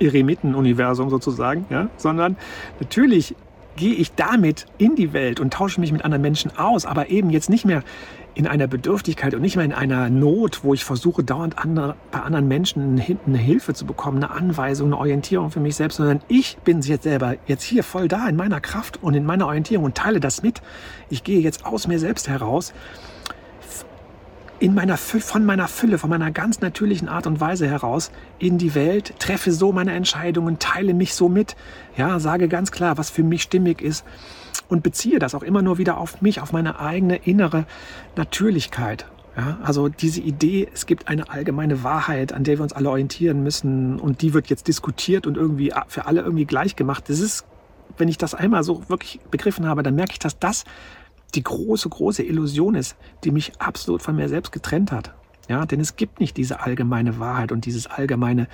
Eremiten-Universum 0.01 1.09
sozusagen, 1.11 1.67
ja, 1.71 1.89
sondern 1.97 2.37
natürlich 2.81 3.37
gehe 3.77 3.95
ich 3.95 4.15
damit 4.15 4.67
in 4.79 4.97
die 4.97 5.13
Welt 5.13 5.41
und 5.41 5.53
tausche 5.53 5.81
mich 5.81 5.93
mit 5.93 6.05
anderen 6.05 6.23
Menschen 6.23 6.57
aus, 6.57 6.87
aber 6.87 7.11
eben 7.11 7.31
jetzt 7.31 7.51
nicht 7.51 7.65
mehr 7.65 7.83
in 8.35 8.47
einer 8.47 8.67
Bedürftigkeit 8.67 9.35
und 9.35 9.43
nicht 9.43 9.57
mehr 9.57 9.65
in 9.65 9.73
einer 9.73 10.11
Not, 10.11 10.65
wo 10.65 10.75
ich 10.75 10.85
versuche, 10.85 11.23
dauernd 11.23 11.59
andere, 11.59 11.95
bei 12.11 12.21
anderen 12.21 12.49
Menschen 12.49 13.01
eine 13.27 13.39
Hilfe 13.39 13.75
zu 13.75 13.87
bekommen, 13.87 14.23
eine 14.23 14.33
Anweisung, 14.33 14.89
eine 14.89 14.99
Orientierung 14.99 15.51
für 15.51 15.61
mich 15.61 15.77
selbst, 15.77 15.97
sondern 15.97 16.21
ich 16.29 16.59
bin 16.59 16.81
jetzt 16.81 17.05
selber 17.05 17.37
jetzt 17.47 17.63
hier 17.63 17.85
voll 17.85 18.09
da 18.09 18.29
in 18.29 18.37
meiner 18.37 18.61
Kraft 18.61 19.03
und 19.03 19.15
in 19.15 19.25
meiner 19.25 19.47
Orientierung 19.47 19.85
und 19.85 19.95
teile 19.95 20.21
das 20.21 20.43
mit. 20.43 20.63
Ich 21.11 21.23
gehe 21.23 21.41
jetzt 21.41 21.65
aus 21.65 21.87
mir 21.87 21.99
selbst 21.99 22.29
heraus 22.29 22.75
in 24.61 24.75
meiner, 24.75 24.97
von 24.97 25.45
meiner 25.45 25.69
Fülle, 25.69 25.99
von 25.99 26.11
meiner 26.11 26.31
ganz 26.31 26.61
natürlichen 26.61 27.09
Art 27.09 27.27
und 27.27 27.41
Weise 27.41 27.67
heraus 27.67 28.11
in 28.39 28.59
die 28.59 28.75
Welt, 28.75 29.15
treffe 29.19 29.53
so 29.53 29.73
meine 29.73 29.93
Entscheidungen, 29.93 30.59
teile 30.59 30.95
mich 30.95 31.15
so 31.15 31.29
mit, 31.29 31.57
ja, 31.97 32.19
sage 32.21 32.49
ganz 32.49 32.71
klar, 32.71 32.97
was 32.97 33.11
für 33.11 33.23
mich 33.23 33.43
stimmig 33.43 33.83
ist 33.83 34.05
und 34.69 34.83
beziehe 34.83 35.19
das 35.19 35.35
auch 35.35 35.43
immer 35.43 35.63
nur 35.63 35.79
wieder 35.79 35.99
auf 35.99 36.23
mich, 36.23 36.41
auf 36.41 36.53
meine 36.53 36.79
eigene 36.79 37.17
innere 37.17 37.67
Natürlichkeit. 38.17 39.07
Ja, 39.37 39.59
also 39.65 39.89
diese 39.89 40.21
Idee, 40.21 40.69
es 40.73 40.87
gibt 40.87 41.09
eine 41.09 41.29
allgemeine 41.29 41.83
Wahrheit, 41.83 42.33
an 42.33 42.45
der 42.45 42.59
wir 42.59 42.63
uns 42.63 42.73
alle 42.73 42.89
orientieren 42.89 43.43
müssen 43.43 43.99
und 43.99 44.23
die 44.23 44.33
wird 44.33 44.49
jetzt 44.49 44.69
diskutiert 44.69 45.27
und 45.27 45.37
irgendwie 45.37 45.73
für 45.89 46.07
alle 46.07 46.21
irgendwie 46.21 46.45
gleich 46.45 46.77
gemacht. 46.77 47.05
Das 47.09 47.19
ist, 47.19 47.45
wenn 47.99 48.07
ich 48.07 48.17
das 48.17 48.35
einmal 48.35 48.63
so 48.63 48.89
wirklich 48.89 49.19
begriffen 49.33 49.67
habe, 49.67 49.83
dann 49.83 49.97
merke 49.97 50.13
ich, 50.13 50.21
dass 50.21 50.39
das 50.39 50.65
die 51.35 51.43
große, 51.43 51.89
große 51.89 52.23
Illusion 52.23 52.75
ist, 52.75 52.97
die 53.25 53.31
mich 53.31 53.53
absolut 53.61 54.03
von 54.03 54.17
mir 54.17 54.29
selbst 54.29 54.53
getrennt 54.53 54.93
hat. 54.93 55.15
Ja, 55.49 55.67
denn 55.67 55.81
es 55.81 55.97
gibt 55.97 56.21
nicht 56.21 56.37
diese 56.37 56.61
allgemeine 56.61 57.19
Wahrheit 57.19 57.53
und 57.53 57.67
dieses 57.67 57.87
allgemeine, 57.87 58.49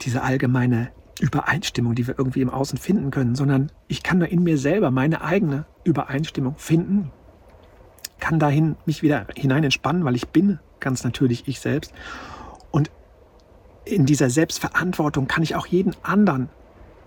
diese 0.00 0.22
allgemeine 0.22 0.90
Übereinstimmung, 1.20 1.94
die 1.94 2.06
wir 2.06 2.14
irgendwie 2.16 2.40
im 2.40 2.50
Außen 2.50 2.78
finden 2.78 3.10
können, 3.10 3.34
sondern 3.34 3.70
ich 3.88 4.02
kann 4.02 4.18
nur 4.18 4.28
in 4.28 4.42
mir 4.42 4.56
selber 4.56 4.90
meine 4.90 5.22
eigene 5.22 5.66
Übereinstimmung 5.84 6.54
finden, 6.56 7.10
kann 8.20 8.38
dahin 8.38 8.76
mich 8.86 9.02
wieder 9.02 9.26
hinein 9.36 9.64
entspannen, 9.64 10.04
weil 10.04 10.16
ich 10.16 10.28
bin 10.28 10.60
ganz 10.80 11.04
natürlich 11.04 11.46
ich 11.46 11.60
selbst. 11.60 11.92
Und 12.70 12.90
in 13.84 14.06
dieser 14.06 14.30
Selbstverantwortung 14.30 15.26
kann 15.26 15.42
ich 15.42 15.56
auch 15.56 15.66
jeden 15.66 15.94
anderen 16.02 16.48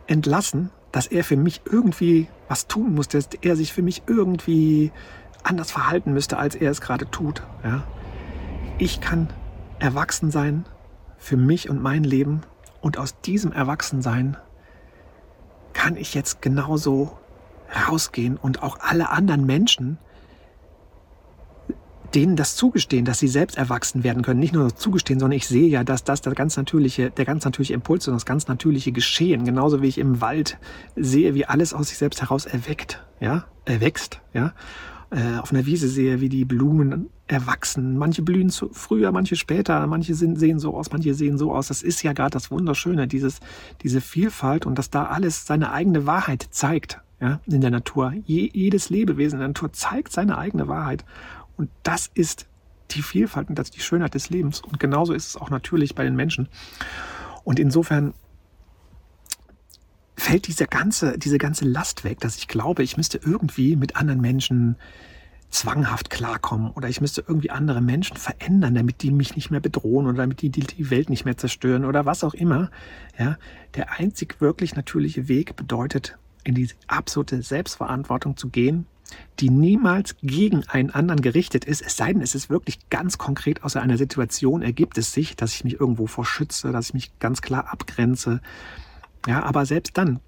entlassen, 0.08 0.72
dass 0.92 1.08
er 1.08 1.24
für 1.24 1.38
mich 1.38 1.62
irgendwie 1.66 2.28
was 2.48 2.68
tun 2.68 2.96
muss, 2.96 3.08
dass 3.08 3.30
er 3.42 3.56
sich 3.56 3.74
für 3.74 3.82
mich 3.82 4.04
irgendwie 4.08 4.92
anders 5.44 5.72
verhalten 5.72 6.14
müsste, 6.14 6.38
als 6.38 6.56
er 6.56 6.72
es 6.72 6.82
gerade 6.82 7.10
tut. 7.10 7.44
Ja? 7.64 7.84
Ich 8.78 9.02
kann 9.02 9.30
erwachsen 9.80 10.32
sein 10.32 10.66
für 11.18 11.38
mich 11.38 11.70
und 11.70 11.82
mein 11.82 12.04
Leben 12.04 12.42
und 12.82 12.98
aus 12.98 13.20
diesem 13.22 13.52
Erwachsensein 13.52 14.38
kann 15.74 15.96
ich 15.96 16.14
jetzt 16.14 16.42
genauso 16.42 17.18
rausgehen 17.88 18.38
und 18.38 18.64
auch 18.64 18.80
alle 18.82 19.10
anderen 19.10 19.46
Menschen, 19.46 19.98
denen 22.16 22.36
das 22.36 22.56
zugestehen, 22.56 23.06
dass 23.06 23.20
sie 23.20 23.28
selbst 23.28 23.58
erwachsen 23.58 24.04
werden 24.04 24.24
können. 24.24 24.40
Nicht 24.40 24.54
nur 24.54 24.76
zugestehen, 24.76 25.20
sondern 25.20 25.38
ich 25.38 25.48
sehe 25.48 25.68
ja, 25.68 25.84
dass 25.84 26.04
das 26.04 26.22
der 26.22 26.34
ganz 26.34 26.58
natürliche, 26.58 27.12
der 27.12 27.26
ganz 27.26 27.46
natürliche 27.46 27.74
Impuls 27.74 28.08
und 28.08 28.14
das 28.14 28.26
ganz 28.26 28.48
natürliche 28.48 28.92
Geschehen, 28.92 29.46
genauso 29.46 29.82
wie 29.82 29.88
ich 29.88 29.98
im 29.98 30.22
Wald 30.22 30.58
sehe, 30.96 31.34
wie 31.36 31.46
alles 31.46 31.74
aus 31.74 31.90
sich 31.90 31.98
selbst 31.98 32.22
heraus 32.22 32.46
erweckt, 32.46 33.04
ja, 33.20 33.46
erwächst, 33.66 34.22
ja, 34.34 34.54
äh, 35.12 35.40
auf 35.40 35.52
einer 35.52 35.66
Wiese 35.66 35.88
sehe, 35.88 36.22
wie 36.22 36.30
die 36.30 36.46
Blumen 36.46 37.10
erwachsen. 37.28 37.98
Manche 37.98 38.22
blühen 38.22 38.50
zu, 38.50 38.70
früher, 38.72 39.12
manche 39.12 39.36
später, 39.36 39.86
manche 39.88 40.16
sind, 40.16 40.40
sehen 40.40 40.60
so 40.60 40.76
aus, 40.76 40.92
manche 40.92 41.14
sehen 41.14 41.38
so 41.38 41.54
aus. 41.54 41.68
Das 41.68 41.82
ist 41.82 42.04
ja 42.04 42.14
gerade 42.14 42.32
das 42.32 42.52
Wunderschöne, 42.52 43.08
dieses, 43.08 43.40
diese 43.84 44.02
Vielfalt 44.02 44.66
und 44.66 44.78
dass 44.78 44.90
da 44.90 45.06
alles 45.06 45.46
seine 45.46 45.72
eigene 45.72 46.06
Wahrheit 46.06 46.48
zeigt, 46.52 47.02
ja, 47.20 47.40
in 47.46 47.62
der 47.62 47.72
Natur. 47.72 48.14
Je, 48.26 48.50
jedes 48.54 48.90
Lebewesen 48.90 49.36
in 49.36 49.40
der 49.42 49.48
Natur 49.50 49.72
zeigt 49.72 50.12
seine 50.12 50.38
eigene 50.38 50.68
Wahrheit. 50.68 51.06
Und 51.62 51.70
das 51.84 52.10
ist 52.16 52.48
die 52.90 53.04
Vielfalt 53.04 53.50
und 53.50 53.60
das 53.60 53.68
ist 53.68 53.76
die 53.76 53.82
Schönheit 53.82 54.16
des 54.16 54.32
Lebens. 54.32 54.62
Und 54.62 54.80
genauso 54.80 55.14
ist 55.14 55.28
es 55.28 55.38
auch 55.38 55.52
natürlich 55.52 55.94
bei 55.94 56.04
den 56.04 56.16
Menschen. 56.16 56.50
Und 57.44 57.60
insofern 57.60 58.16
fällt 60.18 60.48
diese 60.48 60.66
ganze, 60.66 61.20
diese 61.20 61.38
ganze 61.38 61.66
Last 61.66 62.04
weg, 62.04 62.20
dass 62.20 62.38
ich 62.38 62.48
glaube, 62.48 62.82
ich 62.82 62.98
müsste 62.98 63.20
irgendwie 63.24 63.76
mit 63.76 63.96
anderen 63.96 64.22
Menschen 64.22 64.76
zwanghaft 65.52 66.10
klarkommen 66.10 66.72
oder 66.72 66.90
ich 66.90 67.00
müsste 67.00 67.24
irgendwie 67.28 67.52
andere 67.52 67.80
Menschen 67.80 68.18
verändern, 68.18 68.74
damit 68.74 69.04
die 69.04 69.12
mich 69.12 69.36
nicht 69.36 69.52
mehr 69.52 69.60
bedrohen 69.60 70.08
oder 70.08 70.18
damit 70.18 70.42
die 70.42 70.50
die 70.50 70.90
Welt 70.90 71.12
nicht 71.12 71.26
mehr 71.26 71.38
zerstören 71.38 71.86
oder 71.86 72.08
was 72.08 72.24
auch 72.24 72.34
immer. 72.34 72.72
Ja, 73.20 73.38
der 73.76 74.00
einzig 74.00 74.42
wirklich 74.42 74.76
natürliche 74.76 75.28
Weg 75.28 75.56
bedeutet, 75.56 76.18
in 76.44 76.56
die 76.56 76.72
absolute 76.88 77.44
Selbstverantwortung 77.44 78.36
zu 78.36 78.50
gehen 78.50 78.88
die 79.40 79.50
niemals 79.50 80.16
gegen 80.22 80.64
einen 80.68 80.92
anderen 80.92 81.22
gerichtet 81.22 81.66
ist, 81.66 81.82
es 81.82 81.98
sei 81.98 82.14
denn, 82.14 82.22
es 82.22 82.36
ist 82.36 82.50
wirklich 82.50 82.90
ganz 82.90 83.18
konkret 83.18 83.64
aus 83.64 83.76
einer 83.76 83.98
Situation 83.98 84.62
ergibt 84.62 84.98
es 84.98 85.14
sich, 85.14 85.36
dass 85.36 85.54
ich 85.54 85.64
mich 85.64 85.80
irgendwo 85.80 86.08
vorschütze, 86.08 86.72
dass 86.72 86.90
ich 86.90 86.94
mich 86.94 87.20
ganz 87.20 87.42
klar 87.42 87.72
abgrenze. 87.72 88.42
Ja, 89.28 89.44
aber 89.44 89.66
selbst 89.66 89.98
dann, 89.98 90.20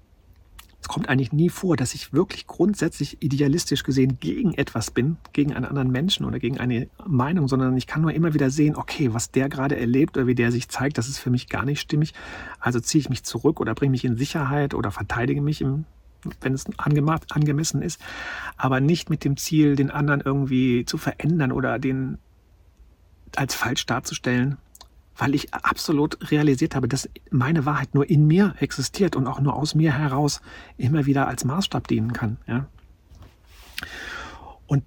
es 0.84 0.88
kommt 0.88 1.08
eigentlich 1.08 1.32
nie 1.32 1.48
vor, 1.48 1.76
dass 1.76 1.94
ich 1.94 2.12
wirklich 2.12 2.46
grundsätzlich 2.46 3.22
idealistisch 3.22 3.84
gesehen 3.84 4.18
gegen 4.20 4.52
etwas 4.52 4.90
bin, 4.90 5.16
gegen 5.32 5.54
einen 5.54 5.64
anderen 5.64 5.90
Menschen 5.90 6.26
oder 6.26 6.38
gegen 6.38 6.60
eine 6.60 6.88
Meinung, 7.06 7.48
sondern 7.48 7.74
ich 7.78 7.86
kann 7.86 8.02
nur 8.02 8.12
immer 8.12 8.34
wieder 8.34 8.50
sehen, 8.50 8.76
okay, 8.76 9.14
was 9.14 9.30
der 9.30 9.48
gerade 9.48 9.78
erlebt 9.78 10.18
oder 10.18 10.26
wie 10.26 10.34
der 10.34 10.52
sich 10.52 10.68
zeigt, 10.68 10.98
das 10.98 11.08
ist 11.08 11.18
für 11.18 11.30
mich 11.30 11.48
gar 11.48 11.64
nicht 11.64 11.80
stimmig. 11.80 12.12
Also 12.60 12.80
ziehe 12.80 13.00
ich 13.00 13.08
mich 13.08 13.22
zurück 13.24 13.60
oder 13.60 13.74
bringe 13.74 13.92
mich 13.92 14.04
in 14.04 14.18
Sicherheit 14.18 14.74
oder 14.74 14.90
verteidige 14.90 15.40
mich 15.40 15.62
im 15.62 15.86
wenn 16.40 16.54
es 16.54 16.66
angemessen 16.78 17.82
ist, 17.82 18.00
aber 18.56 18.80
nicht 18.80 19.10
mit 19.10 19.24
dem 19.24 19.36
Ziel, 19.36 19.76
den 19.76 19.90
anderen 19.90 20.20
irgendwie 20.20 20.84
zu 20.84 20.98
verändern 20.98 21.52
oder 21.52 21.78
den 21.78 22.18
als 23.36 23.54
falsch 23.54 23.86
darzustellen, 23.86 24.58
weil 25.16 25.34
ich 25.34 25.54
absolut 25.54 26.30
realisiert 26.30 26.74
habe, 26.74 26.88
dass 26.88 27.08
meine 27.30 27.66
Wahrheit 27.66 27.94
nur 27.94 28.08
in 28.08 28.26
mir 28.26 28.54
existiert 28.58 29.16
und 29.16 29.26
auch 29.26 29.40
nur 29.40 29.54
aus 29.54 29.74
mir 29.74 29.92
heraus 29.92 30.40
immer 30.76 31.06
wieder 31.06 31.28
als 31.28 31.44
Maßstab 31.44 31.86
dienen 31.86 32.12
kann. 32.12 32.38
Ja? 32.46 32.66
Und 34.66 34.84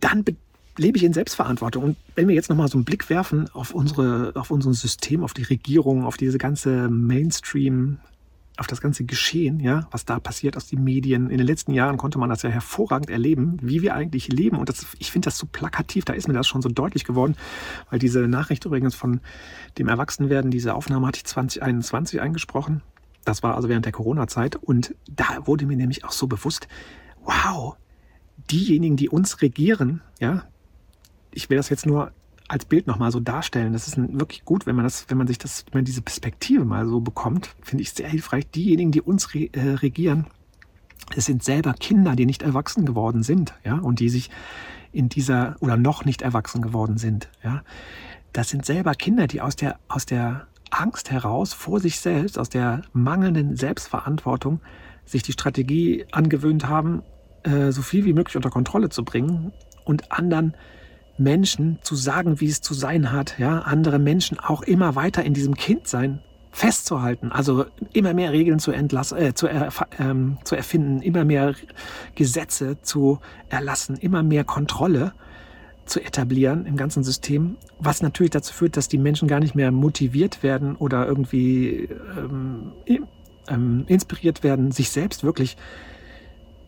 dann 0.00 0.24
lebe 0.76 0.98
ich 0.98 1.04
in 1.04 1.12
Selbstverantwortung. 1.12 1.82
Und 1.82 1.96
wenn 2.14 2.28
wir 2.28 2.34
jetzt 2.34 2.50
nochmal 2.50 2.68
so 2.68 2.76
einen 2.76 2.84
Blick 2.84 3.08
werfen 3.08 3.48
auf 3.54 3.74
unsere, 3.74 4.32
auf 4.34 4.50
unser 4.50 4.74
System, 4.74 5.22
auf 5.22 5.32
die 5.32 5.44
Regierung, 5.44 6.04
auf 6.04 6.16
diese 6.16 6.38
ganze 6.38 6.88
Mainstream 6.88 7.98
auf 8.56 8.68
das 8.68 8.80
ganze 8.80 9.04
Geschehen, 9.04 9.58
ja, 9.58 9.88
was 9.90 10.04
da 10.04 10.20
passiert 10.20 10.56
aus 10.56 10.68
den 10.68 10.84
Medien. 10.84 11.28
In 11.28 11.38
den 11.38 11.46
letzten 11.46 11.72
Jahren 11.72 11.96
konnte 11.96 12.18
man 12.18 12.28
das 12.28 12.42
ja 12.42 12.50
hervorragend 12.50 13.10
erleben, 13.10 13.58
wie 13.60 13.82
wir 13.82 13.94
eigentlich 13.94 14.28
leben. 14.28 14.58
Und 14.58 14.68
das, 14.68 14.86
ich 14.98 15.10
finde 15.10 15.26
das 15.26 15.38
so 15.38 15.46
plakativ, 15.50 16.04
da 16.04 16.12
ist 16.12 16.28
mir 16.28 16.34
das 16.34 16.46
schon 16.46 16.62
so 16.62 16.68
deutlich 16.68 17.04
geworden, 17.04 17.36
weil 17.90 17.98
diese 17.98 18.28
Nachricht 18.28 18.64
übrigens 18.64 18.94
von 18.94 19.20
dem 19.78 19.88
Erwachsenwerden, 19.88 20.52
diese 20.52 20.74
Aufnahme 20.74 21.06
hatte 21.08 21.18
ich 21.18 21.24
2021 21.24 22.20
eingesprochen. 22.20 22.82
Das 23.24 23.42
war 23.42 23.56
also 23.56 23.68
während 23.68 23.86
der 23.86 23.92
Corona-Zeit. 23.92 24.54
Und 24.54 24.94
da 25.10 25.46
wurde 25.46 25.66
mir 25.66 25.76
nämlich 25.76 26.04
auch 26.04 26.12
so 26.12 26.28
bewusst, 26.28 26.68
wow, 27.24 27.76
diejenigen, 28.50 28.96
die 28.96 29.08
uns 29.08 29.42
regieren, 29.42 30.00
ja, 30.20 30.44
ich 31.32 31.50
will 31.50 31.56
das 31.56 31.70
jetzt 31.70 31.86
nur 31.86 32.12
als 32.48 32.64
Bild 32.66 32.86
nochmal 32.86 33.10
so 33.10 33.20
darstellen. 33.20 33.72
Das 33.72 33.88
ist 33.88 33.96
wirklich 33.96 34.44
gut, 34.44 34.66
wenn 34.66 34.76
man 34.76 34.84
das, 34.84 35.06
wenn 35.08 35.18
man 35.18 35.26
sich 35.26 35.38
das, 35.38 35.64
wenn 35.70 35.78
man 35.78 35.84
diese 35.84 36.02
Perspektive 36.02 36.64
mal 36.64 36.86
so 36.86 37.00
bekommt, 37.00 37.54
finde 37.62 37.82
ich 37.82 37.92
sehr 37.92 38.08
hilfreich. 38.08 38.46
Diejenigen, 38.50 38.92
die 38.92 39.00
uns 39.00 39.34
re, 39.34 39.48
äh, 39.52 39.74
regieren, 39.74 40.26
es 41.16 41.26
sind 41.26 41.42
selber 41.42 41.74
Kinder, 41.74 42.16
die 42.16 42.26
nicht 42.26 42.42
erwachsen 42.42 42.84
geworden 42.86 43.22
sind, 43.22 43.54
ja, 43.64 43.76
und 43.76 44.00
die 44.00 44.08
sich 44.08 44.30
in 44.92 45.08
dieser 45.08 45.56
oder 45.60 45.76
noch 45.76 46.04
nicht 46.04 46.22
erwachsen 46.22 46.62
geworden 46.62 46.98
sind, 46.98 47.28
ja. 47.42 47.62
Das 48.32 48.48
sind 48.48 48.66
selber 48.66 48.94
Kinder, 48.94 49.28
die 49.28 49.40
aus 49.40 49.54
der, 49.54 49.78
aus 49.86 50.06
der 50.06 50.48
Angst 50.70 51.12
heraus 51.12 51.52
vor 51.52 51.78
sich 51.78 52.00
selbst, 52.00 52.36
aus 52.38 52.48
der 52.48 52.82
mangelnden 52.92 53.56
Selbstverantwortung 53.56 54.60
sich 55.04 55.22
die 55.22 55.32
Strategie 55.32 56.04
angewöhnt 56.10 56.66
haben, 56.68 57.02
äh, 57.44 57.70
so 57.70 57.80
viel 57.80 58.04
wie 58.04 58.12
möglich 58.12 58.36
unter 58.36 58.50
Kontrolle 58.50 58.88
zu 58.88 59.04
bringen 59.04 59.52
und 59.84 60.10
anderen 60.10 60.54
Menschen 61.16 61.78
zu 61.82 61.94
sagen, 61.94 62.40
wie 62.40 62.48
es 62.48 62.60
zu 62.60 62.74
sein 62.74 63.12
hat, 63.12 63.38
ja, 63.38 63.60
andere 63.60 63.98
Menschen 63.98 64.38
auch 64.40 64.62
immer 64.62 64.94
weiter 64.94 65.22
in 65.24 65.34
diesem 65.34 65.54
Kindsein 65.54 66.20
festzuhalten, 66.50 67.32
also 67.32 67.66
immer 67.92 68.14
mehr 68.14 68.32
Regeln 68.32 68.60
zu, 68.60 68.70
entlassen, 68.70 69.18
äh, 69.18 69.34
zu, 69.34 69.48
er, 69.48 69.70
ähm, 69.98 70.38
zu 70.44 70.54
erfinden, 70.54 71.02
immer 71.02 71.24
mehr 71.24 71.54
Gesetze 72.14 72.80
zu 72.80 73.18
erlassen, 73.48 73.96
immer 73.96 74.22
mehr 74.22 74.44
Kontrolle 74.44 75.12
zu 75.84 76.00
etablieren 76.00 76.64
im 76.64 76.76
ganzen 76.76 77.02
System, 77.02 77.56
was 77.78 78.02
natürlich 78.02 78.30
dazu 78.30 78.54
führt, 78.54 78.76
dass 78.76 78.88
die 78.88 78.98
Menschen 78.98 79.28
gar 79.28 79.40
nicht 79.40 79.54
mehr 79.54 79.72
motiviert 79.72 80.42
werden 80.42 80.76
oder 80.76 81.06
irgendwie 81.06 81.88
ähm, 82.16 82.72
ähm, 83.48 83.84
inspiriert 83.88 84.42
werden, 84.42 84.70
sich 84.70 84.90
selbst 84.90 85.24
wirklich 85.24 85.56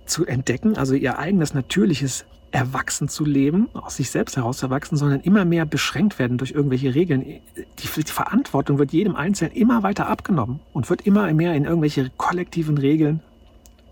zu 0.05 0.27
entdecken, 0.27 0.77
also 0.77 0.95
ihr 0.95 1.19
eigenes 1.19 1.55
natürliches 1.55 2.27
erwachsen 2.51 3.09
zu 3.09 3.25
leben, 3.25 3.69
aus 3.75 3.97
sich 3.97 4.11
selbst 4.11 4.37
heraus 4.37 4.59
zu 4.59 4.67
erwachsen, 4.67 4.97
sondern 4.97 5.21
immer 5.21 5.45
mehr 5.45 5.67
beschränkt 5.67 6.19
werden 6.19 6.39
durch 6.39 6.53
irgendwelche 6.53 6.95
Regeln. 6.95 7.23
Die, 7.23 7.43
die, 7.79 8.13
Verantwortung 8.13 8.79
wird 8.79 8.93
jedem 8.93 9.17
Einzelnen 9.17 9.55
immer 9.55 9.83
weiter 9.83 10.09
abgenommen 10.09 10.61
und 10.73 10.89
wird 10.89 11.03
immer 11.03 11.33
mehr 11.33 11.55
in 11.55 11.65
irgendwelche 11.65 12.11
kollektiven 12.17 12.79
Regeln 12.79 13.21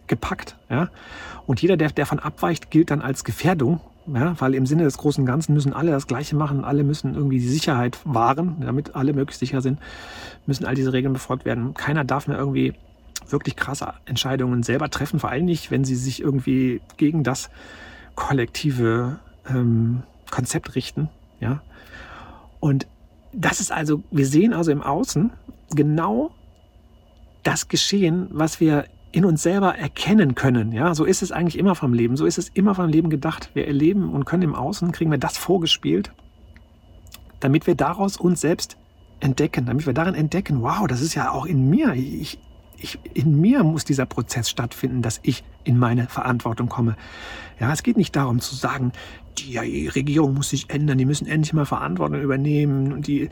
gepackt. 0.06 0.56
Ja? 0.70 0.88
Und 1.46 1.62
jeder, 1.62 1.76
der 1.76 1.90
davon 1.90 2.18
abweicht, 2.18 2.70
gilt 2.70 2.90
dann 2.90 3.02
als 3.02 3.24
Gefährdung, 3.24 3.80
ja? 4.06 4.34
weil 4.40 4.54
im 4.54 4.66
Sinne 4.66 4.84
des 4.84 4.98
großen 4.98 5.26
Ganzen 5.26 5.52
müssen 5.54 5.72
alle 5.72 5.90
das 5.90 6.06
Gleiche 6.06 6.36
machen, 6.36 6.64
alle 6.64 6.84
müssen 6.84 7.14
irgendwie 7.14 7.40
die 7.40 7.48
Sicherheit 7.48 7.98
wahren, 8.04 8.56
damit 8.60 8.94
alle 8.94 9.12
möglichst 9.12 9.40
sicher 9.40 9.60
sind, 9.60 9.78
müssen 10.46 10.64
all 10.64 10.74
diese 10.74 10.92
Regeln 10.92 11.12
befolgt 11.12 11.44
werden. 11.44 11.74
Keiner 11.74 12.04
darf 12.04 12.28
mehr 12.28 12.38
irgendwie 12.38 12.74
wirklich 13.28 13.56
krasse 13.56 13.94
Entscheidungen 14.06 14.62
selber 14.62 14.90
treffen, 14.90 15.18
vor 15.18 15.30
allem 15.30 15.44
nicht, 15.44 15.70
wenn 15.70 15.84
sie 15.84 15.96
sich 15.96 16.20
irgendwie 16.20 16.80
gegen 16.96 17.24
das 17.24 17.50
kollektive 18.14 19.18
ähm, 19.48 20.02
Konzept 20.30 20.74
richten. 20.74 21.08
Ja? 21.40 21.62
Und 22.60 22.86
das 23.32 23.60
ist 23.60 23.72
also, 23.72 24.02
wir 24.10 24.26
sehen 24.26 24.52
also 24.52 24.70
im 24.70 24.82
Außen 24.82 25.32
genau 25.74 26.30
das 27.42 27.68
Geschehen, 27.68 28.28
was 28.30 28.60
wir 28.60 28.86
in 29.12 29.24
uns 29.24 29.42
selber 29.42 29.76
erkennen 29.76 30.34
können. 30.34 30.72
Ja, 30.72 30.94
so 30.94 31.04
ist 31.04 31.22
es 31.22 31.30
eigentlich 31.30 31.56
immer 31.56 31.76
vom 31.76 31.92
Leben. 31.92 32.16
So 32.16 32.26
ist 32.26 32.38
es 32.38 32.48
immer 32.48 32.74
vom 32.74 32.88
Leben 32.88 33.10
gedacht. 33.10 33.50
Wir 33.54 33.66
erleben 33.68 34.12
und 34.12 34.24
können 34.24 34.42
im 34.42 34.54
Außen, 34.56 34.90
kriegen 34.90 35.10
wir 35.10 35.18
das 35.18 35.38
vorgespielt, 35.38 36.12
damit 37.38 37.66
wir 37.68 37.76
daraus 37.76 38.16
uns 38.16 38.40
selbst 38.40 38.76
entdecken, 39.20 39.66
damit 39.66 39.86
wir 39.86 39.92
darin 39.92 40.14
entdecken, 40.14 40.62
wow, 40.62 40.86
das 40.88 41.00
ist 41.00 41.14
ja 41.14 41.30
auch 41.30 41.46
in 41.46 41.70
mir. 41.70 41.92
Ich, 41.94 42.38
ich, 42.84 42.98
in 43.14 43.40
mir 43.40 43.64
muss 43.64 43.84
dieser 43.84 44.06
Prozess 44.06 44.48
stattfinden, 44.48 45.02
dass 45.02 45.18
ich 45.22 45.42
in 45.64 45.78
meine 45.78 46.06
Verantwortung 46.06 46.68
komme. 46.68 46.96
Ja, 47.58 47.72
es 47.72 47.82
geht 47.82 47.96
nicht 47.96 48.14
darum 48.14 48.40
zu 48.40 48.54
sagen, 48.54 48.92
die 49.38 49.88
Regierung 49.88 50.34
muss 50.34 50.50
sich 50.50 50.70
ändern, 50.70 50.98
die 50.98 51.06
müssen 51.06 51.26
endlich 51.26 51.52
mal 51.52 51.66
Verantwortung 51.66 52.20
übernehmen 52.20 52.92
und 52.92 53.06
die, 53.06 53.30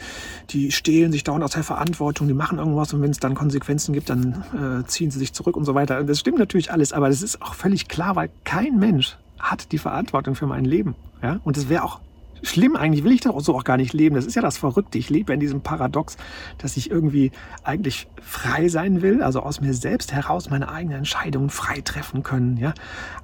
die 0.50 0.73
stehlen 0.73 1.12
sich 1.12 1.23
dauernd 1.23 1.44
aus 1.44 1.52
der 1.52 1.62
Verantwortung, 1.62 2.26
die 2.26 2.35
machen 2.35 2.59
irgendwas 2.59 2.92
und 2.92 3.02
wenn 3.02 3.11
es 3.11 3.21
dann 3.21 3.35
Konsequenzen 3.35 3.92
gibt, 3.92 4.11
dann 4.11 4.44
äh, 4.52 4.87
ziehen 4.88 5.11
sie 5.11 5.18
sich 5.18 5.32
zurück 5.32 5.56
und 5.56 5.64
so 5.64 5.75
weiter. 5.75 6.02
Das 6.02 6.18
stimmt 6.18 6.38
natürlich 6.38 6.73
alles, 6.73 6.92
aber 6.92 7.09
das 7.09 7.23
ist 7.23 7.40
auch 7.42 7.54
völlig 7.54 7.88
klar, 7.88 8.16
weil 8.16 8.30
kein 8.44 8.78
Mensch 8.78 9.16
hat 9.38 9.71
die 9.71 9.78
Verantwortung 9.78 10.35
für 10.35 10.47
mein 10.47 10.64
Leben. 10.64 10.94
Ja? 11.23 11.40
Und 11.44 11.56
es 11.56 11.68
wäre 11.68 11.85
auch 11.85 12.00
schlimm 12.42 12.76
eigentlich, 12.76 13.04
will 13.04 13.12
ich 13.12 13.20
doch 13.20 13.40
so 13.40 13.54
auch 13.54 13.64
gar 13.64 13.76
nicht 13.76 13.92
leben. 13.92 14.16
Das 14.16 14.26
ist 14.26 14.34
ja 14.34 14.42
das 14.42 14.58
Verrückte. 14.58 14.99
Ich 14.99 15.11
lebe 15.11 15.32
in 15.32 15.40
diesem 15.40 15.61
Paradox, 15.61 16.16
dass 16.58 16.76
ich 16.76 16.90
irgendwie 16.90 17.30
eigentlich 17.62 18.08
frei 18.20 18.68
sein 18.68 19.02
will, 19.02 19.22
also 19.22 19.40
aus 19.40 19.61
mir 19.61 19.75
selbst 19.75 20.12
heraus 20.12 20.50
meine 20.50 20.68
eigenen 20.68 20.99
Entscheidungen 20.99 21.50
frei 21.50 21.80
treffen 21.80 22.22
können. 22.22 22.56
Ja? 22.56 22.75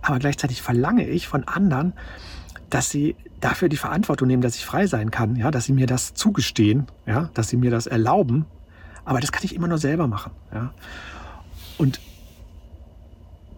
Aber 0.03 0.19
gleichzeitig 0.19 0.63
verlange 0.63 1.07
ich 1.07 1.29
von 1.29 1.45
anderen, 1.45 1.93
dass 2.71 2.91
sie 2.91 3.17
dafür 3.41 3.69
die 3.69 3.77
Verantwortung 3.77 4.29
nehmen, 4.29 4.43
dass 4.43 4.57
ich 4.57 4.65
frei 4.65 4.87
sein 4.87 5.11
kann, 5.11 5.37
ja, 5.37 5.51
dass 5.51 5.65
sie 5.65 5.73
mir 5.73 5.87
das 5.87 6.15
zugestehen, 6.15 6.87
ja, 7.07 7.31
dass 7.35 7.49
sie 7.49 7.57
mir 7.57 7.71
das 7.71 7.87
erlauben. 7.87 8.47
Aber 9.05 9.21
das 9.21 9.33
kann 9.33 9.45
ich 9.45 9.55
immer 9.55 9.69
nur 9.69 9.79
selber 9.79 10.07
machen, 10.07 10.33
ja. 10.53 10.73
Und 11.79 12.01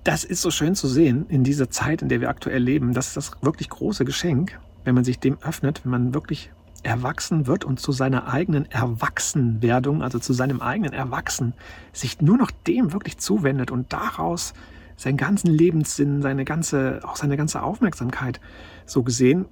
das 0.04 0.24
ist 0.24 0.42
so 0.42 0.50
schön 0.50 0.74
zu 0.74 0.86
sehen 0.86 1.26
in 1.28 1.44
dieser 1.44 1.70
Zeit, 1.70 2.02
in 2.02 2.08
der 2.08 2.20
wir 2.20 2.28
aktuell 2.28 2.62
leben. 2.62 2.94
Das 2.94 3.08
ist 3.08 3.16
das 3.16 3.32
wirklich 3.42 3.68
große 3.68 4.04
Geschenk, 4.04 4.58
wenn 4.84 4.94
man 4.94 5.04
sich 5.04 5.18
dem 5.18 5.38
öffnet, 5.42 5.84
wenn 5.84 5.90
man 5.90 6.14
wirklich 6.14 6.50
erwachsen 6.82 7.46
wird 7.46 7.64
und 7.64 7.78
zu 7.78 7.92
seiner 7.92 8.32
eigenen 8.32 8.70
Erwachsenwerdung, 8.70 10.02
also 10.02 10.18
zu 10.18 10.32
seinem 10.32 10.62
eigenen 10.62 10.92
Erwachsen, 10.92 11.54
sich 11.92 12.20
nur 12.20 12.38
noch 12.38 12.50
dem 12.50 12.92
wirklich 12.92 13.18
zuwendet 13.18 13.70
und 13.70 13.92
daraus 13.92 14.54
seinen 14.96 15.16
ganzen 15.16 15.48
Lebenssinn, 15.48 16.22
seine 16.22 16.44
ganze, 16.44 17.00
auch 17.04 17.16
seine 17.16 17.36
ganze 17.36 17.62
Aufmerksamkeit 17.62 18.40
so 18.86 19.02
gesehen, 19.02 19.46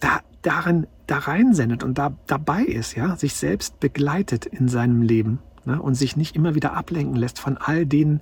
da, 0.00 0.20
darin, 0.42 0.86
da 1.06 1.18
reinsendet 1.18 1.82
und 1.84 1.98
da 1.98 2.16
dabei 2.26 2.62
ist, 2.62 2.96
ja, 2.96 3.16
sich 3.16 3.34
selbst 3.34 3.78
begleitet 3.80 4.46
in 4.46 4.68
seinem 4.68 5.02
Leben 5.02 5.38
ne, 5.64 5.80
und 5.80 5.94
sich 5.94 6.16
nicht 6.16 6.34
immer 6.34 6.54
wieder 6.54 6.74
ablenken 6.74 7.16
lässt 7.16 7.38
von 7.38 7.56
all 7.56 7.86
den 7.86 8.20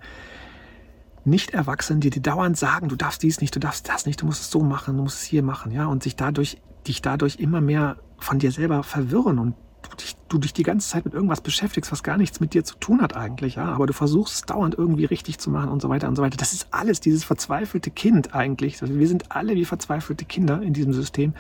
Nicht-Erwachsenen, 1.25 2.01
die 2.01 2.11
dir 2.11 2.23
dauernd 2.23 2.57
sagen, 2.57 2.89
du 2.89 2.97
darfst 2.97 3.23
dies 3.23 3.41
nicht, 3.41 3.55
du 3.55 3.61
darfst 3.61 3.89
das 3.89 4.07
nicht, 4.07 4.23
du 4.23 4.27
musst 4.27 4.43
es 4.43 4.51
so 4.51 4.63
machen, 4.63 4.97
du 4.97 5.03
musst 5.03 5.23
es 5.23 5.25
hier 5.25 5.43
machen, 5.43 5.73
ja, 5.73 5.87
und 5.87 6.03
sich 6.03 6.17
dadurch, 6.17 6.59
dich 6.87 7.03
dadurch 7.03 7.37
immer 7.37 7.61
mehr 7.61 7.97
von 8.19 8.39
dir 8.39 8.53
selber 8.53 8.83
verwirren 8.83 9.39
und 9.39 9.55
du 9.83 9.97
dich, 9.97 10.17
du 10.29 10.39
dich 10.39 10.53
die 10.53 10.63
ganze 10.63 10.89
Zeit 10.89 11.05
mit 11.05 11.15
irgendwas 11.15 11.41
beschäftigst, 11.41 11.91
was 11.91 12.03
gar 12.03 12.17
nichts 12.17 12.41
mit 12.41 12.55
dir 12.55 12.65
zu 12.65 12.77
tun 12.77 13.01
hat 13.01 13.17
eigentlich, 13.17 13.57
ja, 13.57 13.67
aber 13.67 13.87
du 13.87 13.93
versuchst 13.93 14.35
es 14.35 14.43
dauernd 14.43 14.77
irgendwie 14.77 15.05
richtig 15.05 15.39
zu 15.39 15.51
machen 15.51 15.71
und 15.71 15.81
so 15.81 15.89
weiter 15.89 16.09
und 16.09 16.17
so 16.17 16.23
weiter. 16.23 16.37
Das 16.37 16.53
ist 16.53 16.69
alles 16.71 17.01
dieses 17.01 17.25
verzweifelte 17.25 17.91
Kind 17.91 18.35
eigentlich. 18.35 18.81
Also 18.83 18.99
wir 18.99 19.09
sind 19.09 19.33
alle 19.33 19.55
wie 19.55 19.65
verzweifelte 19.65 20.25
Kinder 20.25 20.63
in 20.63 20.73
diesem 20.73 20.93
System, 20.93 21.35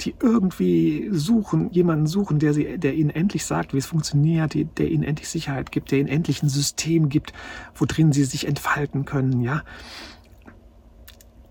die 0.00 0.14
irgendwie 0.20 1.08
suchen, 1.12 1.70
jemanden 1.70 2.06
suchen, 2.06 2.38
der, 2.38 2.52
sie, 2.52 2.78
der 2.78 2.94
ihnen 2.94 3.10
endlich 3.10 3.44
sagt, 3.44 3.74
wie 3.74 3.78
es 3.78 3.86
funktioniert, 3.86 4.54
der 4.54 4.90
ihnen 4.90 5.04
endlich 5.04 5.28
Sicherheit 5.28 5.72
gibt, 5.72 5.90
der 5.90 6.00
ihnen 6.00 6.08
endlich 6.08 6.42
ein 6.42 6.48
System 6.48 7.08
gibt, 7.08 7.32
wo 7.74 7.84
drin 7.84 8.12
sie 8.12 8.24
sich 8.24 8.46
entfalten 8.46 9.04
können, 9.04 9.40
ja. 9.40 9.62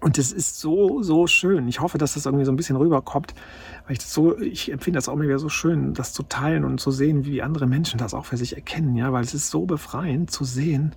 Und 0.01 0.17
das 0.17 0.33
ist 0.33 0.59
so, 0.59 1.01
so 1.01 1.27
schön. 1.27 1.69
Ich 1.69 1.79
hoffe, 1.79 1.97
dass 1.97 2.15
das 2.15 2.25
irgendwie 2.25 2.43
so 2.43 2.51
ein 2.51 2.57
bisschen 2.57 2.75
rüberkommt, 2.75 3.33
weil 3.85 3.93
ich 3.93 4.00
das 4.00 4.13
so, 4.13 4.38
ich 4.38 4.69
empfinde 4.69 4.97
das 4.97 5.07
auch 5.07 5.13
immer 5.13 5.23
wieder 5.23 5.39
so 5.39 5.47
schön, 5.47 5.93
das 5.93 6.12
zu 6.12 6.23
teilen 6.23 6.65
und 6.65 6.81
zu 6.81 6.91
sehen, 6.91 7.25
wie 7.25 7.41
andere 7.41 7.67
Menschen 7.67 7.97
das 7.97 8.13
auch 8.13 8.25
für 8.25 8.35
sich 8.35 8.55
erkennen, 8.55 8.97
ja, 8.97 9.13
weil 9.13 9.23
es 9.23 9.33
ist 9.33 9.50
so 9.50 9.65
befreiend 9.65 10.29
zu 10.29 10.43
sehen, 10.43 10.93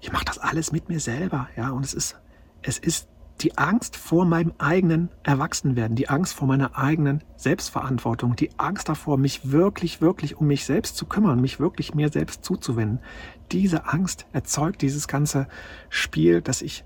ich 0.00 0.12
mache 0.12 0.26
das 0.26 0.36
alles 0.36 0.70
mit 0.70 0.90
mir 0.90 1.00
selber, 1.00 1.48
ja, 1.56 1.70
und 1.70 1.86
es 1.86 1.94
ist, 1.94 2.16
es 2.60 2.78
ist 2.78 3.08
die 3.40 3.58
Angst 3.58 3.96
vor 3.96 4.24
meinem 4.24 4.52
eigenen 4.58 5.10
Erwachsenwerden, 5.22 5.94
die 5.94 6.08
Angst 6.08 6.34
vor 6.34 6.48
meiner 6.48 6.76
eigenen 6.78 7.22
Selbstverantwortung, 7.36 8.34
die 8.34 8.58
Angst 8.58 8.88
davor, 8.88 9.18
mich 9.18 9.50
wirklich, 9.50 10.00
wirklich 10.00 10.36
um 10.36 10.46
mich 10.46 10.64
selbst 10.64 10.96
zu 10.96 11.06
kümmern, 11.06 11.40
mich 11.40 11.60
wirklich 11.60 11.94
mir 11.94 12.10
selbst 12.10 12.44
zuzuwenden. 12.44 13.00
Diese 13.52 13.86
Angst 13.86 14.26
erzeugt 14.32 14.80
dieses 14.80 15.06
ganze 15.06 15.48
Spiel, 15.90 16.40
dass 16.40 16.62
ich 16.62 16.84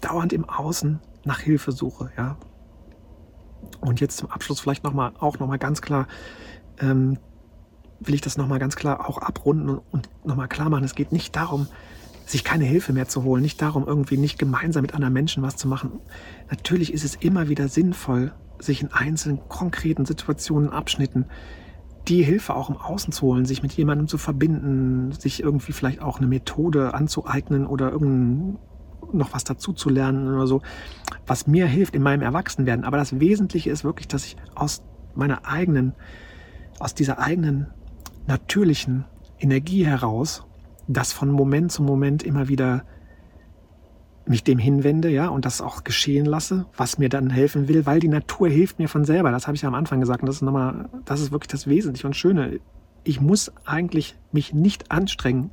dauernd 0.00 0.32
im 0.32 0.48
Außen 0.48 0.98
nach 1.24 1.38
Hilfe 1.38 1.70
suche. 1.70 2.10
Ja? 2.16 2.36
Und 3.80 4.00
jetzt 4.00 4.16
zum 4.16 4.30
Abschluss 4.30 4.60
vielleicht 4.60 4.82
noch 4.82 4.92
mal, 4.92 5.12
auch 5.20 5.38
nochmal 5.38 5.58
ganz 5.58 5.82
klar, 5.82 6.08
ähm, 6.80 7.18
will 8.00 8.16
ich 8.16 8.20
das 8.20 8.36
nochmal 8.36 8.58
ganz 8.58 8.74
klar 8.74 9.08
auch 9.08 9.18
abrunden 9.18 9.68
und, 9.68 9.82
und 9.92 10.10
nochmal 10.24 10.48
klar 10.48 10.68
machen, 10.68 10.84
es 10.84 10.96
geht 10.96 11.12
nicht 11.12 11.36
darum, 11.36 11.68
sich 12.26 12.44
keine 12.44 12.64
Hilfe 12.64 12.92
mehr 12.92 13.08
zu 13.08 13.24
holen, 13.24 13.42
nicht 13.42 13.60
darum, 13.60 13.86
irgendwie 13.86 14.16
nicht 14.16 14.38
gemeinsam 14.38 14.82
mit 14.82 14.94
anderen 14.94 15.12
Menschen 15.12 15.42
was 15.42 15.56
zu 15.56 15.68
machen. 15.68 15.92
Natürlich 16.50 16.92
ist 16.92 17.04
es 17.04 17.14
immer 17.16 17.48
wieder 17.48 17.68
sinnvoll, 17.68 18.32
sich 18.58 18.82
in 18.82 18.92
einzelnen 18.92 19.40
konkreten 19.48 20.04
Situationen, 20.04 20.70
Abschnitten 20.70 21.26
die 22.08 22.22
Hilfe 22.22 22.54
auch 22.54 22.68
im 22.68 22.76
Außen 22.76 23.12
zu 23.12 23.26
holen, 23.26 23.44
sich 23.44 23.62
mit 23.62 23.72
jemandem 23.72 24.08
zu 24.08 24.18
verbinden, 24.18 25.12
sich 25.12 25.42
irgendwie 25.42 25.72
vielleicht 25.72 26.02
auch 26.02 26.18
eine 26.18 26.26
Methode 26.26 26.94
anzueignen 26.94 27.66
oder 27.66 27.92
irgendein 27.92 28.58
noch 29.12 29.34
was 29.34 29.44
dazu 29.44 29.72
zu 29.72 29.90
lernen 29.90 30.32
oder 30.32 30.46
so, 30.46 30.62
was 31.26 31.46
mir 31.46 31.66
hilft 31.66 31.94
in 31.94 32.02
meinem 32.02 32.22
Erwachsenwerden. 32.22 32.84
Aber 32.84 32.96
das 32.96 33.20
Wesentliche 33.20 33.70
ist 33.70 33.84
wirklich, 33.84 34.08
dass 34.08 34.24
ich 34.24 34.36
aus 34.54 34.82
meiner 35.14 35.46
eigenen, 35.46 35.94
aus 36.78 36.94
dieser 36.94 37.18
eigenen 37.18 37.66
natürlichen 38.26 39.04
Energie 39.38 39.84
heraus, 39.84 40.44
das 40.92 41.12
von 41.12 41.30
Moment 41.30 41.72
zu 41.72 41.82
Moment 41.82 42.22
immer 42.22 42.48
wieder 42.48 42.84
mich 44.26 44.44
dem 44.44 44.58
hinwende, 44.58 45.08
ja, 45.08 45.28
und 45.28 45.44
das 45.44 45.60
auch 45.60 45.84
geschehen 45.84 46.26
lasse, 46.26 46.66
was 46.76 46.98
mir 46.98 47.08
dann 47.08 47.30
helfen 47.30 47.68
will, 47.68 47.86
weil 47.86 47.98
die 47.98 48.08
Natur 48.08 48.48
hilft 48.48 48.78
mir 48.78 48.88
von 48.88 49.04
selber. 49.04 49.30
Das 49.32 49.46
habe 49.46 49.56
ich 49.56 49.62
ja 49.62 49.68
am 49.68 49.74
Anfang 49.74 50.00
gesagt. 50.00 50.22
Und 50.22 50.26
das 50.26 50.36
ist 50.36 50.42
nochmal, 50.42 50.88
das 51.04 51.20
ist 51.20 51.32
wirklich 51.32 51.50
das 51.50 51.66
Wesentliche 51.66 52.06
und 52.06 52.14
Schöne. 52.14 52.60
Ich 53.04 53.20
muss 53.20 53.52
eigentlich 53.64 54.16
mich 54.30 54.54
nicht 54.54 54.92
anstrengen, 54.92 55.50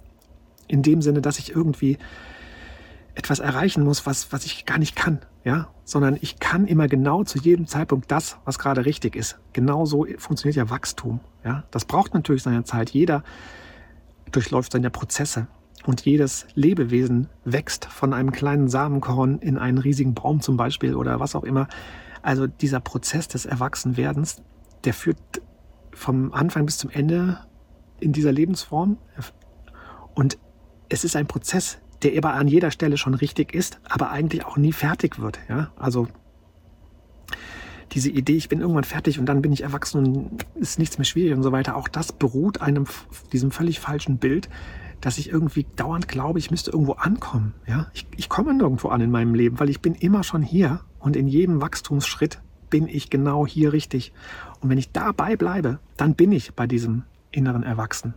in 0.67 0.84
dem 0.84 1.02
Sinne, 1.02 1.21
dass 1.21 1.39
ich 1.39 1.56
irgendwie 1.56 1.97
etwas 3.15 3.39
erreichen 3.39 3.84
muss, 3.84 4.06
was, 4.06 4.32
was 4.32 4.45
ich 4.45 4.65
gar 4.65 4.78
nicht 4.78 4.95
kann, 4.95 5.19
ja, 5.43 5.67
sondern 5.84 6.17
ich 6.21 6.39
kann 6.39 6.67
immer 6.67 6.88
genau 6.88 7.23
zu 7.23 7.39
jedem 7.39 7.65
Zeitpunkt 7.65 8.12
das, 8.12 8.38
was 8.45 8.60
gerade 8.60 8.86
richtig 8.86 9.15
ist. 9.15 9.39
Genauso 9.52 10.06
funktioniert 10.17 10.56
ja 10.56 10.69
Wachstum, 10.69 11.19
ja. 11.43 11.63
Das 11.71 11.86
braucht 11.86 12.13
natürlich 12.13 12.43
seine 12.43 12.63
Zeit. 12.63 12.91
Jeder 12.91 13.23
durchläuft 14.32 14.72
seine 14.72 14.89
Prozesse 14.89 15.48
und 15.86 16.02
jedes 16.06 16.46
Lebewesen 16.56 17.30
wächst 17.46 17.86
von 17.86 18.13
einem 18.13 18.32
kleinen 18.32 18.68
Samenkorn 18.68 19.39
in 19.39 19.58
einen 19.58 19.78
riesigen 19.78 20.13
Baum 20.13 20.42
zum 20.42 20.58
Beispiel 20.58 20.96
oder 20.96 21.20
was 21.20 21.36
auch 21.36 21.44
immer. 21.44 21.68
Also 22.22 22.48
dieser 22.48 22.80
Prozess 22.80 23.28
des 23.28 23.46
Erwachsenwerdens, 23.46 24.42
der 24.84 24.94
führt 24.94 25.18
vom 25.94 26.34
Anfang 26.34 26.65
bis 26.65 26.78
zum 26.78 26.89
Ende 26.89 27.39
in 28.00 28.13
dieser 28.13 28.32
Lebensform. 28.32 28.98
Und 30.15 30.38
es 30.89 31.04
ist 31.04 31.15
ein 31.15 31.28
Prozess, 31.28 31.80
der 32.04 32.18
aber 32.18 32.34
an 32.34 32.48
jeder 32.48 32.72
Stelle 32.72 32.98
schon 32.98 33.13
richtig 33.13 33.54
ist, 33.54 33.80
aber 33.88 34.12
eigentlich 34.12 34.46
auch 34.46 34.58
nie 34.58 34.74
fertig 34.74 35.20
wird. 35.20 35.39
Ja? 35.50 35.72
Also 35.76 36.08
diese 37.91 38.10
Idee, 38.10 38.36
ich 38.36 38.49
bin 38.49 38.62
irgendwann 38.62 38.84
fertig 38.84 39.19
und 39.19 39.25
dann 39.25 39.41
bin 39.41 39.52
ich 39.52 39.63
erwachsen 39.63 40.06
und 40.06 40.45
ist 40.56 40.80
nichts 40.80 40.97
mehr 40.97 41.06
schwierig 41.06 41.36
und 41.36 41.43
so 41.43 41.52
weiter, 41.52 41.75
auch 41.75 41.88
das 41.88 42.12
beruht 42.12 42.62
einem 42.62 42.86
diesem 43.32 43.52
völlig 43.52 43.80
falschen 43.80 44.17
Bild, 44.17 44.49
dass 45.02 45.17
ich 45.17 45.30
irgendwie 45.30 45.65
dauernd 45.75 46.08
glaube, 46.08 46.39
ich 46.39 46.52
müsste 46.52 46.71
irgendwo 46.71 46.93
ankommen. 46.93 47.54
Ja? 47.67 47.88
Ich, 47.93 48.06
ich 48.17 48.30
komme 48.30 48.54
nirgendwo 48.54 48.89
an 48.89 49.02
in 49.02 49.12
meinem 49.12 49.34
Leben, 49.34 49.60
weil 49.60 49.69
ich 49.69 49.82
bin 49.82 49.95
immer 49.95 50.23
schon 50.23 50.41
hier 50.41 50.82
und 50.99 51.15
in 51.15 51.28
jedem 51.28 51.62
Wachstumsschritt 51.62 52.41
bin 52.69 52.88
ich 52.88 53.10
genau 53.10 53.47
hier 53.47 53.73
richtig. 53.73 54.13
Und 54.62 54.69
wenn 54.69 54.78
ich 54.78 54.91
dabei 54.91 55.36
bleibe, 55.36 55.80
dann 55.97 56.15
bin 56.15 56.32
ich 56.32 56.54
bei 56.54 56.67
diesem 56.67 57.04
inneren 57.32 57.63
Erwachsen. 57.63 58.13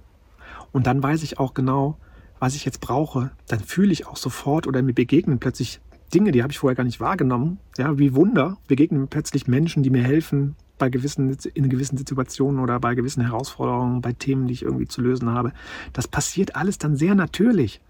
Und 0.73 0.87
dann 0.87 1.03
weiß 1.03 1.23
ich 1.23 1.39
auch 1.39 1.55
genau, 1.55 1.97
was 2.39 2.55
ich 2.55 2.65
jetzt 2.65 2.81
brauche, 2.81 3.31
dann 3.47 3.61
fühle 3.61 3.93
ich 3.93 4.07
auch 4.07 4.17
sofort 4.17 4.67
oder 4.67 4.83
mir 4.83 4.95
begegnen 4.95 5.39
plötzlich 5.39 5.81
Dinge, 6.13 6.33
die 6.33 6.43
habe 6.43 6.53
ich 6.53 6.59
vorher 6.59 6.77
gar 6.77 6.85
nicht 6.85 7.01
wahrgenommen. 7.01 7.59
Ja, 7.79 7.99
wie 7.99 8.15
Wunder 8.15 8.59
begegnen 8.69 9.01
mir 9.01 9.07
plötzlich 9.07 9.47
Menschen, 9.47 9.83
die 9.83 9.91
mir 9.91 10.03
helfen 10.03 10.57
bei 10.79 10.91
gewissen, 10.91 11.37
in 11.55 11.69
gewissen 11.69 11.97
Situationen 11.97 12.61
oder 12.61 12.81
bei 12.81 12.95
gewissen 12.95 13.23
Herausforderungen, 13.23 14.01
bei 14.03 14.13
Themen, 14.13 14.47
die 14.47 14.55
ich 14.55 14.63
irgendwie 14.63 14.89
zu 14.89 15.01
lösen 15.01 15.31
habe. 15.31 15.53
Das 15.93 16.09
passiert 16.09 16.57
alles 16.57 16.79
dann 16.79 16.97
sehr 16.97 17.15
natürlich. 17.15 17.81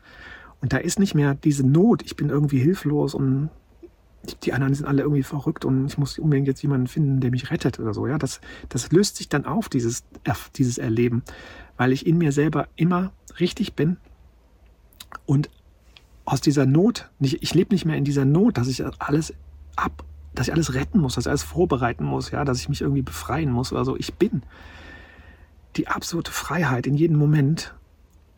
Und 0.61 0.73
da 0.73 0.77
ist 0.77 0.99
nicht 0.99 1.15
mehr 1.15 1.35
diese 1.35 1.67
Not, 1.67 2.03
ich 2.03 2.17
bin 2.17 2.29
irgendwie 2.29 2.59
hilflos 2.59 3.15
und 3.15 3.51
die 4.45 4.53
anderen 4.53 4.75
sind 4.75 4.87
alle 4.87 5.03
irgendwie 5.03 5.25
verrückt 5.25 5.65
und 5.65 5.87
ich 5.87 5.99
muss 5.99 6.19
unbedingt 6.19 6.47
jetzt 6.47 6.63
jemanden 6.63 6.87
finden, 6.87 7.21
der 7.21 7.31
mich 7.31 7.51
rettet 7.51 7.81
oder 7.81 7.93
so. 7.93 8.07
Ja, 8.07 8.19
das, 8.19 8.41
das 8.69 8.93
löst 8.93 9.17
sich 9.17 9.29
dann 9.29 9.47
auf, 9.47 9.69
dieses, 9.69 10.05
dieses 10.55 10.79
Erleben, 10.79 11.23
weil 11.77 11.93
ich 11.93 12.07
in 12.07 12.19
mir 12.19 12.31
selber 12.31 12.69
immer 12.77 13.13
richtig 13.41 13.75
bin 13.75 13.97
und 15.27 15.51
aus 16.25 16.41
dieser 16.41 16.67
Not, 16.67 17.11
nicht, 17.19 17.43
ich 17.43 17.55
lebe 17.55 17.75
nicht 17.75 17.85
mehr 17.85 17.97
in 17.97 18.05
dieser 18.05 18.25
Not, 18.25 18.59
dass 18.59 18.69
ich 18.69 18.83
alles 19.01 19.35
ab, 19.77 20.05
dass 20.35 20.49
ich 20.49 20.53
alles 20.55 20.75
retten 20.75 21.01
muss, 21.01 21.15
dass 21.15 21.27
ich 21.27 21.31
alles 21.31 21.43
vorbereiten 21.43 22.05
muss, 22.05 22.31
ja, 22.31 22.45
dass 22.45 22.61
ich 22.61 22.69
mich 22.69 22.81
irgendwie 22.81 23.03
befreien 23.03 23.51
muss 23.51 23.73
oder 23.73 23.85
so. 23.85 23.97
Ich 23.97 24.15
bin 24.15 24.43
die 25.77 25.89
absolute 25.89 26.31
Freiheit 26.31 26.87
in 26.87 26.95
jedem 26.95 27.17
Moment, 27.17 27.75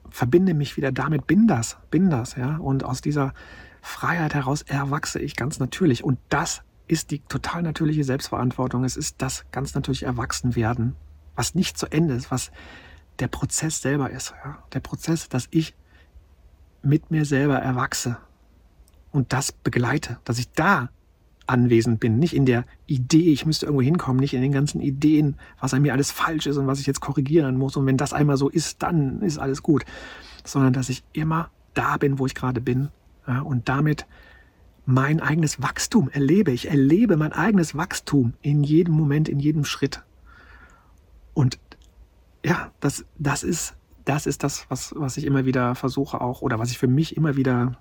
verbinde 0.09 0.55
mich 0.55 0.77
wieder 0.77 0.93
damit, 0.93 1.27
bin 1.27 1.47
das, 1.47 1.77
bin 1.91 2.11
das, 2.11 2.37
ja. 2.37 2.57
Und 2.57 2.85
aus 2.85 3.01
dieser 3.01 3.35
Freiheit 3.83 4.35
heraus 4.35 4.63
erwachse 4.63 5.19
ich 5.19 5.37
ganz 5.37 5.59
natürlich. 5.59 6.05
Und 6.05 6.19
das 6.29 6.63
ist 6.87 7.11
die 7.11 7.21
total 7.21 7.63
natürliche 7.63 8.05
Selbstverantwortung. 8.05 8.85
Es 8.85 8.97
ist 8.97 9.17
das 9.19 9.45
ganz 9.51 9.75
natürliche 9.75 10.07
Erwachsenwerden, 10.07 10.97
was 11.35 11.55
nicht 11.55 11.77
zu 11.77 11.87
Ende 11.91 12.15
ist, 12.15 12.31
was 12.31 12.51
der 13.19 13.29
Prozess 13.29 13.83
selber 13.83 14.11
ist. 14.11 14.35
Ja? 14.45 14.59
Der 14.73 14.81
Prozess, 14.81 15.29
dass 15.29 15.49
ich 15.51 15.75
mit 16.85 17.11
mir 17.11 17.25
selber 17.25 17.57
erwachse 17.57 18.17
und 19.13 19.33
das 19.33 19.53
begleite, 19.53 20.19
dass 20.25 20.39
ich 20.39 20.51
da 20.53 20.91
anwesend 21.47 22.01
bin, 22.01 22.19
nicht 22.19 22.35
in 22.35 22.47
der 22.47 22.65
Idee, 22.87 23.33
ich 23.33 23.47
müsste 23.47 23.67
irgendwo 23.67 23.83
hinkommen, 23.83 24.21
nicht 24.21 24.35
in 24.35 24.43
den 24.43 24.53
ganzen 24.53 24.81
Ideen, 24.81 25.37
was 25.61 25.75
an 25.75 25.83
mir 25.83 25.93
alles 25.93 26.11
falsch 26.11 26.47
ist 26.47 26.57
und 26.57 26.67
was 26.67 26.81
ich 26.81 26.87
jetzt 26.87 27.01
korrigieren 27.01 27.57
muss. 27.57 27.77
Und 27.77 27.87
wenn 27.87 27.97
das 27.97 28.13
einmal 28.13 28.37
so 28.37 28.49
ist, 28.49 28.83
dann 28.83 29.21
ist 29.21 29.39
alles 29.39 29.63
gut. 29.63 29.85
Sondern 30.45 30.73
dass 30.73 30.89
ich 30.89 31.05
immer 31.13 31.51
da 31.75 31.97
bin, 31.97 32.19
wo 32.19 32.27
ich 32.27 32.35
gerade 32.35 32.61
bin 32.61 32.89
ja, 33.27 33.41
und 33.41 33.69
damit 33.69 34.07
mein 34.87 35.21
eigenes 35.21 35.63
Wachstum 35.63 36.09
erlebe. 36.11 36.51
Ich 36.51 36.69
erlebe 36.69 37.17
mein 37.17 37.33
eigenes 37.33 37.75
Wachstum 37.77 38.35
in 38.43 38.65
jedem 38.65 38.95
Moment, 38.95 39.29
in 39.29 39.39
jedem 39.39 39.65
Schritt. 39.65 40.03
Und 41.35 41.59
ja, 42.45 42.71
das, 42.81 43.05
das 43.19 43.43
ist, 43.43 43.75
das 44.05 44.27
ist 44.27 44.43
das, 44.43 44.67
was, 44.69 44.95
was 44.97 45.17
ich 45.17 45.25
immer 45.25 45.45
wieder 45.45 45.75
versuche 45.75 46.21
auch 46.21 46.43
oder 46.43 46.59
was 46.59 46.71
ich 46.71 46.79
für 46.79 46.89
mich 46.89 47.17
immer 47.17 47.37
wieder 47.37 47.79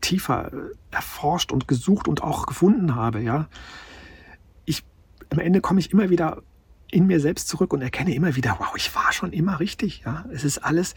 tiefer 0.00 0.52
äh, 0.52 0.56
erforscht 0.90 1.52
und 1.52 1.68
gesucht 1.68 2.08
und 2.08 2.22
auch 2.22 2.46
gefunden 2.46 2.94
habe, 2.94 3.20
ja. 3.20 3.48
Ich, 4.64 4.84
am 5.30 5.38
Ende 5.38 5.60
komme 5.60 5.80
ich 5.80 5.92
immer 5.92 6.10
wieder 6.10 6.42
in 6.90 7.06
mir 7.06 7.20
selbst 7.20 7.48
zurück 7.48 7.72
und 7.72 7.80
erkenne 7.80 8.14
immer 8.14 8.36
wieder, 8.36 8.56
wow, 8.58 8.74
ich 8.76 8.94
war 8.94 9.12
schon 9.12 9.32
immer 9.32 9.60
richtig, 9.60 10.02
ja. 10.04 10.26
Es 10.32 10.44
ist 10.44 10.58
alles 10.58 10.94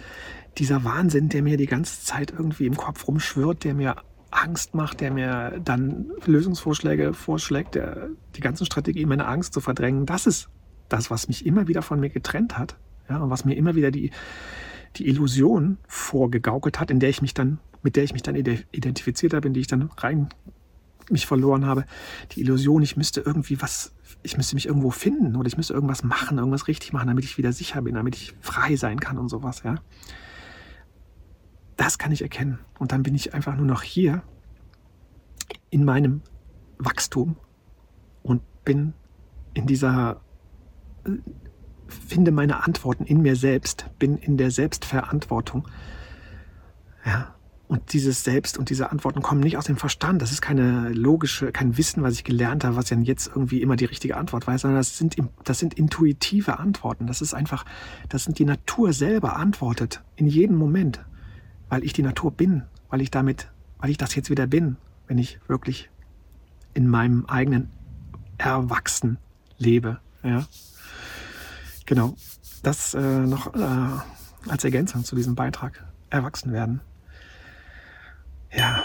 dieser 0.58 0.84
Wahnsinn, 0.84 1.30
der 1.30 1.42
mir 1.42 1.58
die 1.58 1.68
ganze 1.68 2.04
Zeit 2.04 2.32
irgendwie 2.32 2.66
im 2.66 2.76
Kopf 2.76 3.08
rumschwirrt, 3.08 3.64
der 3.64 3.74
mir 3.74 3.96
Angst 4.32 4.74
macht, 4.74 5.00
der 5.00 5.12
mir 5.12 5.62
dann 5.64 6.12
Lösungsvorschläge 6.26 7.14
vorschlägt, 7.14 7.76
der 7.76 8.10
die 8.36 8.42
ganzen 8.42 8.66
Strategien, 8.66 9.08
meine 9.08 9.28
Angst 9.28 9.54
zu 9.54 9.62
verdrängen. 9.62 10.06
Das 10.06 10.28
ist 10.28 10.50
das, 10.90 11.10
was 11.10 11.28
mich 11.30 11.46
immer 11.46 11.68
wieder 11.68 11.82
von 11.82 12.00
mir 12.00 12.10
getrennt 12.10 12.58
hat, 12.58 12.76
ja, 13.10 13.18
und 13.18 13.30
was 13.30 13.46
mir 13.46 13.56
immer 13.56 13.76
wieder 13.76 13.92
die, 13.92 14.12
die 14.96 15.08
Illusion 15.08 15.78
vorgegaukelt 15.88 16.80
hat, 16.80 16.92
in 16.92 17.00
der 17.00 17.10
ich 17.10 17.22
mich 17.22 17.34
dann, 17.34 17.60
mit 17.84 17.96
der 17.96 18.04
ich 18.04 18.14
mich 18.14 18.24
dann 18.24 18.36
identifiziert 18.36 19.34
habe, 19.34 19.48
in 19.48 19.54
die 19.54 19.60
ich 19.62 19.68
dann 19.68 19.90
rein 19.98 20.30
mich 21.10 21.26
verloren 21.26 21.66
habe. 21.66 21.86
Die 22.32 22.42
Illusion, 22.42 22.82
ich 22.82 22.98
müsste 22.98 23.22
irgendwie 23.22 23.62
was, 23.62 23.94
ich 24.24 24.38
müsste 24.38 24.56
mich 24.56 24.68
irgendwo 24.68 24.90
finden 24.90 25.36
oder 25.36 25.48
ich 25.48 25.58
müsste 25.58 25.74
irgendwas 25.74 26.04
machen, 26.04 26.38
irgendwas 26.38 26.68
richtig 26.68 26.94
machen, 26.94 27.08
damit 27.08 27.24
ich 27.24 27.38
wieder 27.38 27.54
sicher 27.54 27.82
bin, 27.82 27.96
damit 27.96 28.16
ich 28.16 28.36
frei 28.42 28.76
sein 28.76 29.00
kann 29.00 29.18
und 29.18 29.30
sowas, 29.30 29.62
ja. 29.64 29.76
Das 31.78 31.98
kann 31.98 32.12
ich 32.12 32.22
erkennen. 32.22 32.60
Und 32.80 32.92
dann 32.92 33.04
bin 33.04 33.14
ich 33.14 33.34
einfach 33.34 33.56
nur 33.56 33.66
noch 33.66 33.84
hier 33.84 34.24
in 35.70 35.84
meinem 35.84 36.22
Wachstum 36.78 37.36
und 38.24 38.42
bin 38.64 38.94
in 39.54 39.68
dieser 39.68 40.22
finde 41.88 42.32
meine 42.32 42.64
Antworten 42.66 43.06
in 43.06 43.22
mir 43.22 43.36
selbst, 43.36 43.86
bin 44.00 44.18
in 44.18 44.38
der 44.38 44.52
Selbstverantwortung. 44.52 45.68
Ja, 47.06 47.36
und 47.68 47.94
dieses 47.94 48.24
Selbst 48.24 48.58
und 48.58 48.70
diese 48.70 48.92
Antworten 48.92 49.22
kommen 49.22 49.42
nicht 49.42 49.58
aus 49.58 49.66
dem 49.66 49.78
Verstand. 49.78 50.22
Das 50.22 50.32
ist 50.32 50.42
keine 50.42 50.90
logische, 50.90 51.52
kein 51.52 51.78
Wissen, 51.78 52.04
was 52.04 52.14
ich 52.14 52.24
gelernt 52.24 52.64
habe, 52.64 52.76
was 52.76 52.90
ja 52.90 52.98
jetzt 52.98 53.28
irgendwie 53.28 53.62
immer 53.62 53.76
die 53.76 53.86
richtige 53.86 54.18
Antwort 54.18 54.46
weiß, 54.46 54.62
sondern 54.62 54.80
das 54.80 54.98
sind, 54.98 55.16
das 55.44 55.60
sind 55.60 55.74
intuitive 55.74 56.60
Antworten. 56.60 57.08
Das 57.08 57.22
ist 57.22 57.34
einfach, 57.34 57.66
das 58.08 58.24
sind 58.24 58.38
die 58.38 58.46
Natur 58.46 58.94
selber 58.94 59.36
antwortet 59.36 60.04
in 60.16 60.28
jedem 60.28 60.58
Moment, 60.58 61.04
weil 61.70 61.84
ich 61.84 61.94
die 61.94 62.04
Natur 62.04 62.32
bin, 62.32 62.64
weil 62.90 63.02
ich 63.02 63.10
damit, 63.10 63.52
weil 63.80 63.90
ich 63.90 63.98
das 63.98 64.14
jetzt 64.14 64.30
wieder 64.30 64.46
bin, 64.46 64.78
wenn 65.08 65.18
ich 65.18 65.40
wirklich 65.48 65.90
in 66.76 66.88
meinem 66.88 67.26
eigenen 67.26 67.72
Erwachsen 68.38 69.18
lebe. 69.58 70.00
Ja. 70.24 70.46
Genau. 71.86 72.16
Das 72.64 72.94
äh, 72.94 73.00
noch 73.00 73.54
äh, 73.54 74.50
als 74.50 74.64
Ergänzung 74.64 75.04
zu 75.04 75.16
diesem 75.16 75.36
Beitrag. 75.36 75.86
Erwachsen 76.10 76.54
werden. 76.54 76.82
Ja. 78.52 78.84